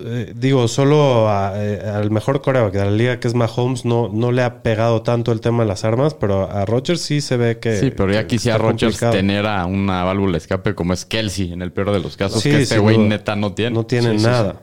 [0.00, 4.08] Eh, digo, solo a- eh, al mejor coreback de la liga, que es Mahomes, no,
[4.12, 7.36] no le ha pegado tanto el tema de las armas, pero a Rodgers sí se
[7.36, 7.76] ve que.
[7.78, 9.12] Sí, pero ya quisiera Rodgers complicado.
[9.12, 12.42] tener a una válvula de escape como es Kelsey, en el peor de los casos,
[12.42, 13.70] Sí, que este sin güey neta no tiene.
[13.74, 14.62] No tiene Sí, sí, nada.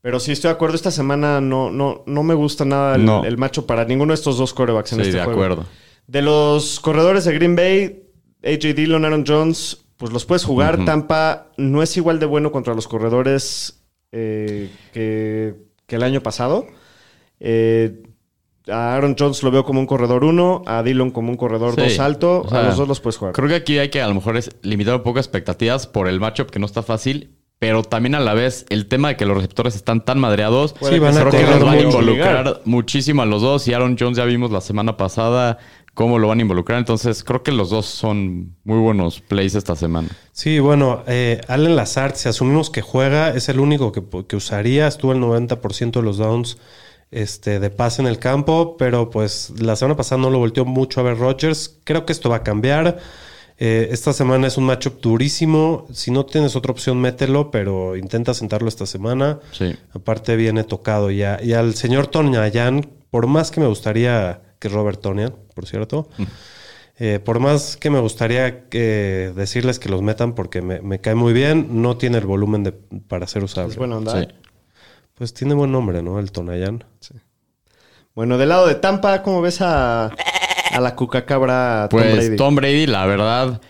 [0.00, 0.74] Pero sí, estoy de acuerdo.
[0.74, 3.24] Esta semana no, no, no me gusta nada el, No.
[3.24, 5.42] el macho para ninguno de estos dos corebacks en Sí, este de juego.
[5.44, 5.66] acuerdo.
[6.08, 8.02] De los corredores de Green Bay,
[8.44, 10.84] AJ Dillon, Aaron Jones, pues los puedes jugar.
[10.84, 13.80] Tampa no es igual de bueno contra los corredores
[14.14, 15.54] eh, que,
[15.86, 16.66] que el año pasado.
[17.40, 18.02] Eh,
[18.68, 21.82] a Aaron Jones lo veo como un corredor 1, a Dillon como un corredor Sí,
[21.82, 22.42] 2 alto.
[22.42, 23.34] o sea, a los dos los puedes jugar.
[23.34, 26.18] Creo que aquí hay que a lo mejor es limitar un poco expectativas por el
[26.20, 29.36] matchup que no está fácil, pero también a la vez el tema de que los
[29.36, 33.26] receptores están tan madreados, Sí, van a creo que los van a involucrar muchísimo a
[33.26, 33.68] los dos.
[33.68, 35.58] Y Aaron Jones ya vimos la semana pasada
[35.94, 36.78] cómo lo van a involucrar.
[36.78, 40.08] Entonces creo que los dos son muy buenos plays esta semana.
[40.32, 44.86] Sí, bueno, eh, Allen Lazard, si asumimos que juega, es el único que, que usaría.
[44.86, 46.58] Estuvo el 90% de los downs
[47.10, 51.00] este, de pase en el campo, pero pues la semana pasada no lo volteó mucho
[51.00, 51.78] a ver Rodgers.
[51.84, 52.98] Creo que esto va a cambiar.
[53.56, 55.86] Eh, esta semana es un matchup durísimo.
[55.92, 59.38] Si no tienes otra opción, mételo, pero intenta sentarlo esta semana.
[59.52, 59.76] Sí.
[59.92, 61.38] Aparte viene tocado ya.
[61.40, 66.08] Y al señor Tonyan, por más que me gustaría que Robert Tonyan, por cierto,
[66.98, 71.14] eh, por más que me gustaría eh, decirles que los metan porque me, me cae
[71.14, 73.72] muy bien, no tiene el volumen de, para ser usable.
[73.72, 74.22] Es buena onda.
[74.22, 74.28] Sí.
[75.14, 76.18] Pues tiene buen nombre, ¿no?
[76.18, 76.82] El Tonayan.
[78.14, 82.36] Bueno, del lado de Tampa, ¿cómo ves a, a la cucacabra Tom Pues Brady?
[82.36, 83.60] Tom Brady, la verdad,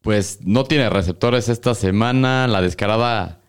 [0.00, 2.46] pues no tiene receptores esta semana.
[2.46, 3.40] La descarada,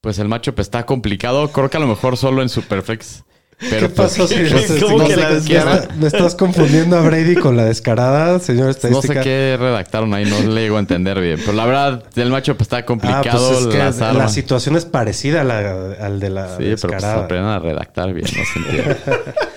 [0.00, 1.52] pues el matchup está complicado.
[1.52, 3.24] Creo que a lo mejor solo en Superflex.
[3.68, 5.88] Pero ¿Qué pasó, pues, señor pues, ¿Cómo no que sé la qué- descarada?
[5.98, 10.40] Me estás confundiendo a Brady con la descarada, señor No sé qué redactaron ahí, no
[10.40, 11.38] le llego a entender bien.
[11.40, 13.48] Pero la verdad, el matchup está Ah, complicado.
[13.50, 16.70] pues es que las la situación es parecida a la- al de la Sí, pero
[16.70, 17.24] pues descarada.
[17.24, 18.96] aprendan a redactar bien, no se entiende.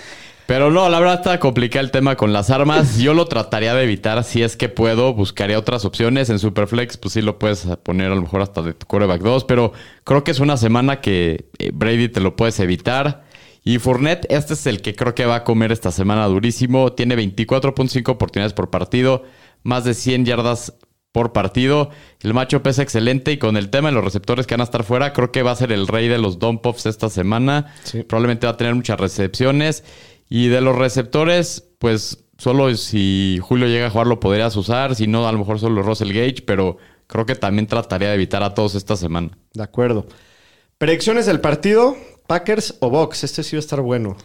[0.46, 2.98] Pero no, la verdad está complicado el tema con las armas.
[2.98, 5.14] Yo lo trataría de evitar si es que puedo.
[5.14, 6.30] Buscaría otras opciones.
[6.30, 9.46] En Superflex, pues sí lo puedes poner a lo mejor hasta de tu quarterback 2.
[9.46, 9.72] Pero
[10.04, 13.24] creo que es una semana que eh, Brady te lo puedes evitar.
[13.64, 16.94] Y Fournette, este es el que creo que va a comer esta semana durísimo.
[16.94, 19.24] Tiene 24.5 oportunidades por partido.
[19.64, 20.74] Más de 100 yardas
[21.14, 21.92] por partido.
[22.20, 24.84] El matchup es excelente y con el tema de los receptores que van a estar
[24.84, 27.74] fuera, creo que va a ser el rey de los dump offs esta semana.
[28.10, 29.86] Probablemente va a tener muchas recepciones.
[30.28, 34.96] Y de los receptores, pues solo si Julio llega a jugar lo podrías usar.
[34.96, 38.44] Si no, a lo mejor solo Russell Gage, pero creo que también trataría de evitar
[38.44, 39.38] a todos esta semana.
[39.54, 40.08] De acuerdo.
[40.80, 41.96] Predicciones del partido,
[42.34, 43.24] Packers o Box.
[43.24, 44.18] Este sí va a estar bueno.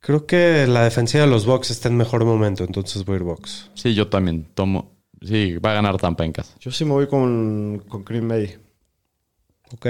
[0.00, 3.22] Creo que la defensiva de los Bucks está en mejor momento, entonces voy a ir
[3.24, 3.70] Bucks.
[3.74, 4.92] Sí, yo también tomo.
[5.20, 6.54] Sí, va a ganar Tampa en casa.
[6.58, 8.56] Yo sí me voy con, con Green Bay.
[9.74, 9.86] Ok,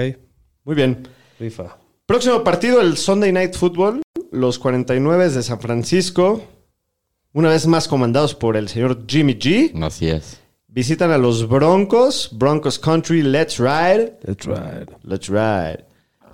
[0.65, 1.07] Muy bien.
[1.39, 1.77] rifa.
[2.07, 4.03] Próximo partido, el Sunday Night Football.
[4.33, 6.43] Los 49 de San Francisco,
[7.35, 10.41] una vez más comandados por el señor Jimmy G, Así es.
[10.67, 12.31] visitan a los Broncos.
[12.33, 14.19] Broncos Country, let's ride.
[14.27, 14.91] That's right.
[15.05, 15.85] Let's ride.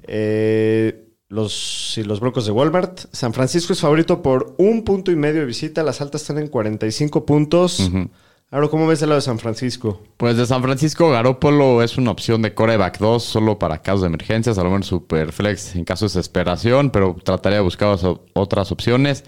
[0.06, 3.00] Eh, los, sí, los Broncos de Walmart.
[3.12, 5.82] San Francisco es favorito por un punto y medio de visita.
[5.82, 7.80] Las altas están en 45 puntos.
[7.80, 8.08] Ujú.
[8.50, 10.00] Ahora, ¿cómo ves el lado de San Francisco?
[10.16, 14.06] Pues de San Francisco, Garópolo es una opción de coreback 2 solo para casos de
[14.06, 17.98] emergencias, a lo mejor Superflex en caso de desesperación, pero trataría de buscar
[18.34, 19.24] otras opciones.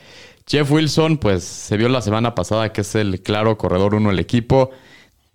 [0.46, 4.20] Jeff Wilson, pues se vio la semana pasada que es el claro corredor 1 del
[4.20, 4.70] equipo.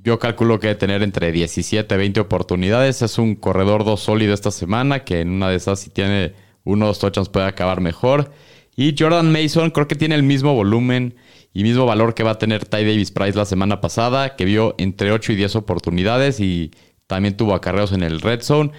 [0.03, 3.01] Yo calculo que debe tener entre 17 y 20 oportunidades.
[3.01, 6.33] Es un corredor 2 sólido esta semana, que en una de esas, si tiene
[6.63, 8.31] uno o dos touchdowns, puede acabar mejor.
[8.75, 11.15] Y Jordan Mason creo que tiene el mismo volumen
[11.53, 14.73] y mismo valor que va a tener Ty Davis Price la semana pasada, que vio
[14.77, 16.71] entre 8 y 10 oportunidades y
[17.05, 18.71] también tuvo acarreos en el red zone.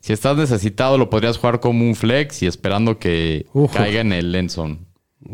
[0.00, 3.74] Si estás necesitado, lo podrías jugar como un flex y esperando que Uf.
[3.74, 4.78] caiga en el end zone.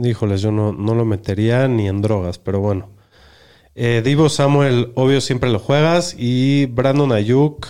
[0.02, 2.93] Híjoles, yo no, no lo metería ni en drogas, pero bueno.
[3.76, 6.14] Eh, Divo Samuel, obvio, siempre lo juegas.
[6.18, 7.66] Y Brandon Ayuk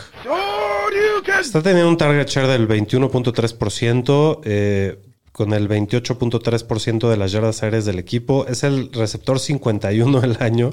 [1.40, 4.98] está teniendo un target share del 21.3%, eh,
[5.32, 8.46] con el 28.3% de las yardas aéreas del equipo.
[8.46, 10.70] Es el receptor 51 del año.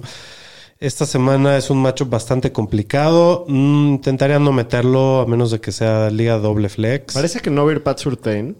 [0.80, 3.46] Esta semana es un matchup bastante complicado.
[3.48, 7.14] Mm, intentaría no meterlo a menos de que sea liga doble flex.
[7.14, 8.58] Parece que no va a ir Pat Surtain.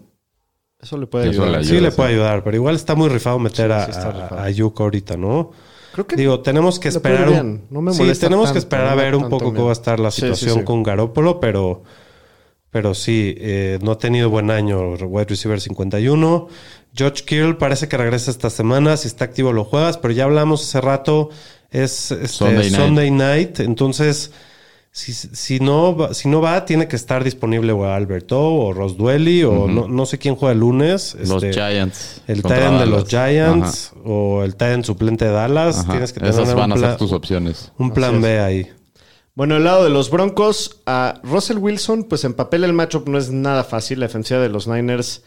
[0.80, 1.60] Eso le puede Eso ayudar.
[1.60, 3.90] le Sí, ayuda, le puede ayudar, pero igual está muy rifado meter Sí, a, sí
[3.92, 4.40] está a- rifado.
[4.40, 5.50] a Ayuk ahorita, ¿no?
[5.92, 7.66] Creo que Digo, tenemos que esperar un.
[7.70, 9.54] No me sí, molesta tenemos tanto, que esperar a ver un poco miedo.
[9.54, 10.64] cómo va a estar la Sí, sí, situación sí.
[10.64, 11.82] con Garópolo, pero,
[12.70, 16.48] pero sí, eh, no ha tenido buen año wide receiver 51.
[16.94, 20.62] George Kittle parece que regresa esta semana, si está activo lo juegas, pero ya hablamos
[20.62, 21.30] hace rato,
[21.70, 23.58] es este, Sunday Sunday, night.
[23.58, 23.60] night.
[23.60, 24.32] entonces
[24.94, 28.98] Si, si, no, va- si no va, tiene que estar disponible o Alberto o Ross
[28.98, 31.16] Duelli o no, no sé quién juega el lunes.
[31.18, 32.20] Los este, Giants.
[32.26, 33.08] El Titan de los.
[33.08, 35.78] Giants o el Titan suplente de Dallas.
[35.78, 37.72] Ajá, Tienes que tener Esas van a un, ser pla- tus opciones.
[37.78, 38.70] un plan B ahí.
[39.34, 43.16] Bueno, el lado de los Broncos, a Russell Wilson, pues en papel el matchup no
[43.16, 43.98] es nada fácil.
[44.00, 45.22] La defensiva de los Niners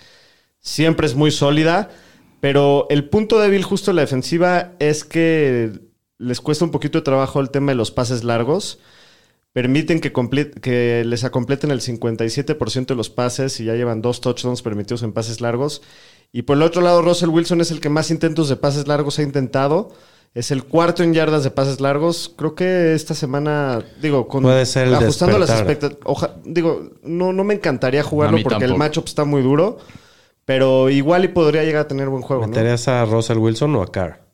[0.60, 1.90] siempre es muy sólida,
[2.40, 5.72] pero el punto débil justo de la defensiva es que
[6.20, 8.78] les cuesta un poquito de trabajo el tema de los pases largos.
[9.56, 15.02] Permiten que, les acompleten el 57% de los pases y ya llevan dos touchdowns permitidos
[15.02, 15.82] en pases largos.
[16.34, 19.18] Y por el otro lado, Russell Wilson es el que más intentos de pases largos
[19.18, 19.94] ha intentado.
[20.34, 22.34] Es el cuarto en yardas de pases largos.
[22.36, 26.32] Creo que esta semana, digo, con, Puede ser el ajustando las expectativas.
[26.44, 29.78] Digo, no, no me encantaría jugarlo porque el matchup está muy duro.
[30.44, 32.50] Pero igual y podría llegar a tener buen juego, ¿no?
[32.50, 34.25] ¿Meterías a Russell Wilson o a Carr?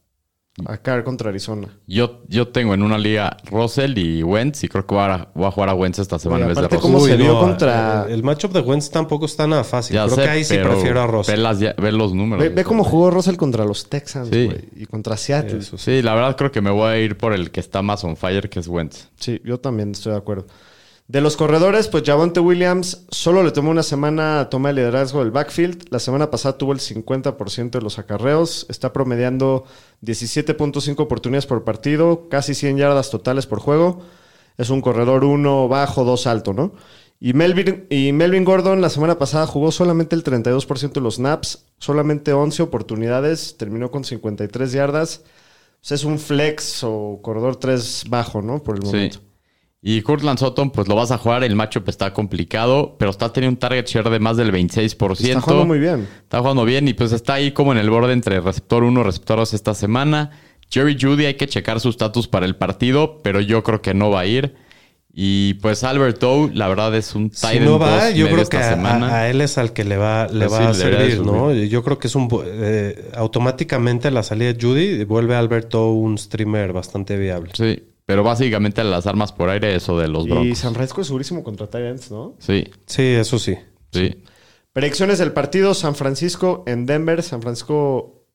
[0.65, 1.69] Acá contra Arizona.
[1.87, 5.45] Yo, yo tengo en una liga Russell y Wentz y creo que voy a, voy
[5.47, 6.91] a jugar a Wentz esta semana Oye, en vez de aparte, Russell.
[6.93, 9.95] ¿Cómo se vio no, contra- El, el matchup de Wentz tampoco está nada fácil.
[9.95, 11.35] Ya Creo sé, que ahí sí prefiero a Russell.
[11.37, 12.43] Ve, las ya- ve los números.
[12.43, 14.45] Ve, ve cómo jugó Russell contra los Texans, Sí.
[14.45, 14.59] güey.
[14.75, 15.59] Y contra Seattle.
[15.59, 15.85] Eso sí.
[15.85, 18.17] Sí, la verdad creo que me voy a ir por el que está más on
[18.17, 19.07] fire, que es Wentz.
[19.17, 20.47] Sí, yo también estoy de acuerdo.
[21.11, 25.19] De los corredores, pues Javonte Williams solo le tomó una semana a tomar el liderazgo
[25.19, 25.87] del backfield.
[25.89, 28.65] La semana pasada tuvo el 50% de los acarreos.
[28.69, 29.65] Está promediando
[30.03, 33.99] 17.5 oportunidades por partido, casi 100 yardas totales por juego.
[34.57, 36.71] Es un corredor 1 bajo, 2 alto, ¿no?
[37.19, 41.65] Y Melvin, y Melvin Gordon la semana pasada jugó solamente el 32% de los snaps,
[41.77, 45.23] solamente 11 oportunidades, terminó con 53 yardas.
[45.25, 48.63] O sea, es un flex o corredor 3 bajo, ¿no?
[48.63, 49.19] Por el momento.
[49.19, 49.30] Sí.
[49.83, 51.43] Y Kurtland Sutton, pues lo vas a jugar.
[51.43, 55.19] El matchup está complicado, pero está teniendo un target share de más del 26%.
[55.19, 56.07] Está jugando muy bien.
[56.21, 59.03] Está jugando bien y pues está ahí como en el borde entre receptor 1 y
[59.03, 60.31] receptor 2 esta semana.
[60.69, 64.11] Jerry Judy hay que checar su estatus para el partido, pero yo creo que no
[64.11, 64.55] va a ir.
[65.13, 68.47] Y pues Albert O, la verdad es un Si tight no end va, yo creo
[68.47, 71.53] que a, él es al que le va, le Pues va sí, a servir, ¿no?
[71.53, 72.29] Yo creo que es un...
[72.45, 77.51] eh, automáticamente la salida de Judy vuelve a Alberto un streamer bastante viable.
[77.53, 80.57] Sí, pero básicamente las armas por aire, eso de los Y Broncos.
[80.57, 82.35] San Francisco es durísimo contra Titans, ¿no?
[82.39, 83.55] Sí, Sí, eso sí.
[83.93, 84.21] sí.
[84.73, 87.23] Predicciones del partido: San Francisco en Denver.
[87.23, 88.25] San Francisco.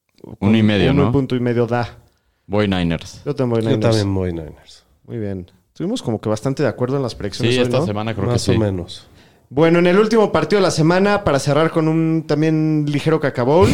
[0.41, 1.13] Uno y medio, uno ¿no?
[1.13, 1.99] punto y medio da.
[2.47, 3.21] Voy Niners.
[3.27, 3.81] Yo tengo Yo Niners.
[3.81, 4.85] también voy Niners.
[5.05, 5.51] Muy bien.
[5.69, 7.53] Estuvimos como que bastante de acuerdo en las predicciones.
[7.55, 7.85] Sí, hoy, esta ¿no?
[7.85, 8.57] semana creo Más que sí.
[8.57, 9.07] o menos.
[9.51, 13.69] Bueno, en el último partido de la semana, para cerrar con un también ligero cacabowl,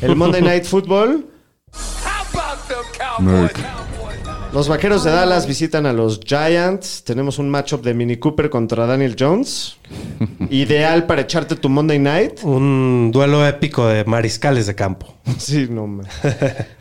[0.00, 1.26] el Monday Night Football.
[4.52, 7.04] Los vaqueros de Dallas visitan a los Giants.
[7.04, 9.76] Tenemos un matchup de Mini Cooper contra Daniel Jones.
[10.50, 12.40] Ideal para echarte tu Monday Night.
[12.42, 15.14] Un duelo épico de mariscales de campo.
[15.38, 16.04] Sí, no me.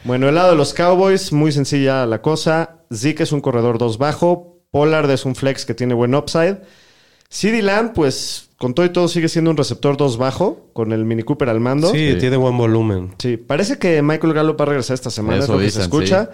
[0.04, 2.78] Bueno, el lado de los Cowboys, muy sencilla la cosa.
[2.92, 4.58] Zeke es un corredor 2 bajo.
[4.72, 6.58] Pollard es un flex que tiene buen upside.
[7.62, 11.22] Lamb, pues con todo y todo sigue siendo un receptor 2 bajo, con el Mini
[11.22, 11.92] Cooper al mando.
[11.92, 12.20] Sí, Sí.
[12.20, 13.14] tiene buen volumen.
[13.20, 16.32] Sí, parece que Michael Gallup va a regresar esta semana, es lo que se escucha.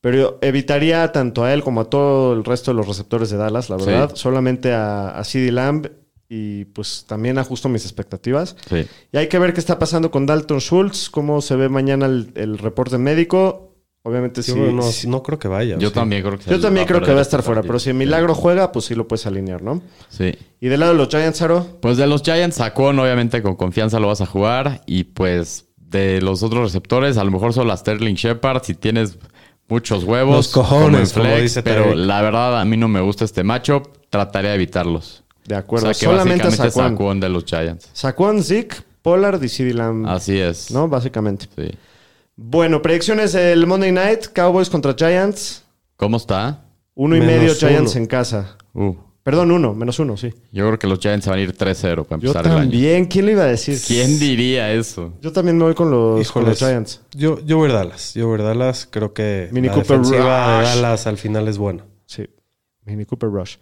[0.00, 3.68] Pero evitaría tanto a él como a todo el resto de los receptores de Dallas,
[3.68, 3.86] la Sí.
[3.86, 4.12] verdad.
[4.14, 5.88] Solamente a, a CeeDee Lamb
[6.28, 8.56] y pues también ajusto mis expectativas.
[8.68, 8.86] Sí.
[9.12, 12.32] Y hay que ver qué está pasando con Dalton Schultz, cómo se ve mañana el,
[12.36, 13.66] el reporte médico.
[14.02, 14.54] Obviamente sí.
[14.54, 15.06] No, sí.
[15.06, 15.76] no creo que vaya.
[15.76, 15.94] Yo sí.
[15.94, 18.34] también creo que Yo también creo que va a estar fuera, pero si el Milagro
[18.34, 19.82] juega, pues sí lo puedes alinear, ¿no?
[20.08, 20.32] Sí.
[20.60, 24.00] Y del lado de los Giants, Aro, Pues de los Giants, Sacón, obviamente con confianza
[24.00, 24.80] lo vas a jugar.
[24.86, 28.62] Y pues de los otros receptores, a lo mejor son las Sterling Shepard.
[28.64, 29.18] Si tienes
[29.70, 33.00] muchos huevos, Los cojones, como en como dice pero la verdad a mí no me
[33.00, 33.88] gusta este matchup.
[34.10, 35.22] Trataré de evitarlos.
[35.46, 35.88] de acuerdo.
[35.88, 36.92] o sea que Solamente básicamente Saquon.
[36.98, 37.88] Saquon de los Giants.
[37.92, 40.06] Saquon, Zeke, Pollard y CeeDee Lamb.
[40.06, 40.70] Así es.
[40.70, 40.88] ¿No?
[40.88, 41.46] Básicamente.
[41.56, 41.70] Sí.
[42.36, 45.62] Bueno, predicciones del Monday Night, Cowboys contra Giants.
[45.96, 46.62] ¿Cómo está?
[46.94, 48.00] Uno y Menos medio Giants uno.
[48.02, 48.56] en casa.
[48.74, 48.94] Uh,
[49.30, 50.34] Perdón, uno, menos uno, sí.
[50.50, 52.60] yo creo que los Giants van a ir 3-0 para Yo empezar el año.
[52.62, 53.04] también.
[53.04, 53.78] ¿Quién le iba a decir?
[53.86, 55.12] ¿Quién diría eso?
[55.22, 56.58] Yo también me voy con los, con los.
[56.58, 57.00] Giants.
[57.12, 58.12] Yo, yo voy a Dallas.
[58.14, 58.88] Yo voy a Dallas.
[58.90, 60.68] Creo que Mini la Cooper defensiva de Rush.
[60.74, 61.84] Dallas al final es buena.
[62.06, 62.26] Sí.
[62.84, 63.54] Mini Cooper Rush.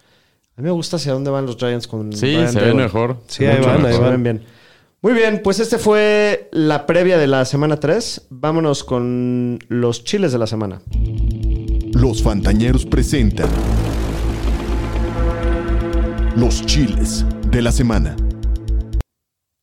[0.56, 3.18] A mí me gusta hacia dónde van los Giants con Sí, se ven mejor.
[3.26, 4.22] Sí, ahí van, ahí Se van.
[4.22, 4.42] bien.
[5.02, 8.28] Muy bien, pues este fue la previa de la semana 3.
[8.30, 10.80] Vámonos con los chiles de la semana.
[11.92, 13.48] Los Fantañeros presentan
[16.36, 18.16] Los Chiles de la Semana.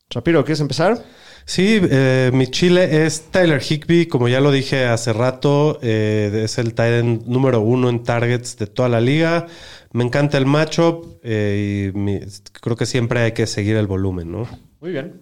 [0.09, 1.03] Shapiro, ¿quieres empezar?
[1.45, 4.07] Sí, eh, mi chile es Tyler Higby.
[4.07, 8.57] Como ya lo dije hace rato, eh, es el tight end número uno en targets
[8.57, 9.47] de toda la liga.
[9.91, 12.19] Me encanta el matchup eh, y mi-
[12.61, 14.47] creo que siempre hay que seguir el volumen, ¿no?
[14.81, 15.21] Muy bien.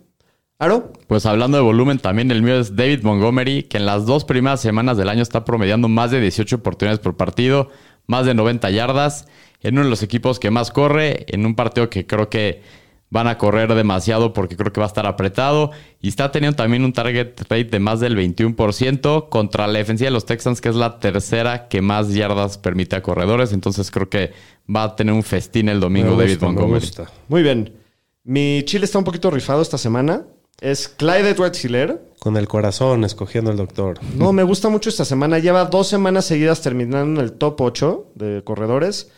[0.60, 0.94] ¿Aro?
[1.08, 4.62] Pues hablando de volumen, también el mío es David Montgomery, que en las dos primeras
[4.62, 7.70] semanas del año está promediando más de 18 oportunidades por partido,
[8.08, 9.28] más de 90 yardas,
[9.62, 12.62] en uno de los equipos que más corre, en un partido que creo que
[13.14, 15.70] van a correr demasiado porque creo que va a estar apretado.
[16.02, 20.12] Y está teniendo también un target rate de más del 21% contra la defensiva de
[20.12, 23.54] los Texans, que es la tercera que más yardas permite a corredores.
[23.54, 24.34] Entonces creo que
[24.68, 26.90] va a tener un festín el domingo David Montgomery.
[27.28, 27.74] Muy bien.
[28.24, 30.26] Mi chile está un poquito rifado esta semana.
[30.62, 32.02] Es Clyde Edwards Hiller.
[32.20, 34.00] Con el corazón escogiendo el doctor.
[34.16, 35.40] No, me gusta mucho esta semana.
[35.40, 39.12] Lleva dos semanas seguidas terminando en el top 8 de corredores.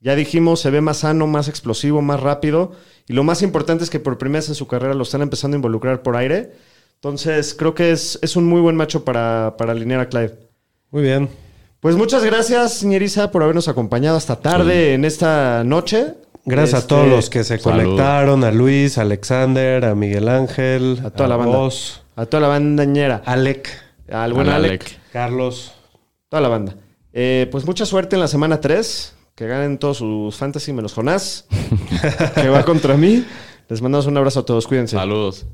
[0.00, 2.72] Ya dijimos, se ve más sano, más explosivo, más rápido.
[3.06, 5.56] Y lo más importante es que por primera vez en su carrera lo están empezando
[5.56, 6.52] a involucrar por aire.
[6.94, 10.38] Entonces, creo que es, es un muy buen macho para, para alinear a Clyde.
[10.90, 11.28] Muy bien.
[11.80, 16.14] Pues muchas gracias, señoriza, por habernos acompañado hasta tarde en esta noche.
[16.44, 17.82] Gracias a Este, todos los que se salud.
[17.84, 21.56] conectaron, a Luis, a Alexander, a Miguel Ángel, A toda la banda.
[21.58, 23.22] vos, A toda la bandañera.
[23.26, 23.68] Alec,
[24.10, 24.82] Al buen Al Alec.
[24.82, 24.98] Alec.
[25.12, 25.72] Carlos.
[26.28, 26.74] Toda la banda.
[27.12, 29.14] Eh, pues mucha suerte en la semana 3.
[29.34, 31.46] Que ganen todos sus fantasy menos Jonás.
[32.34, 33.24] que va contra mí.
[33.68, 34.66] Les mandamos un abrazo a todos.
[34.66, 34.96] Cuídense.
[34.96, 35.46] Saludos.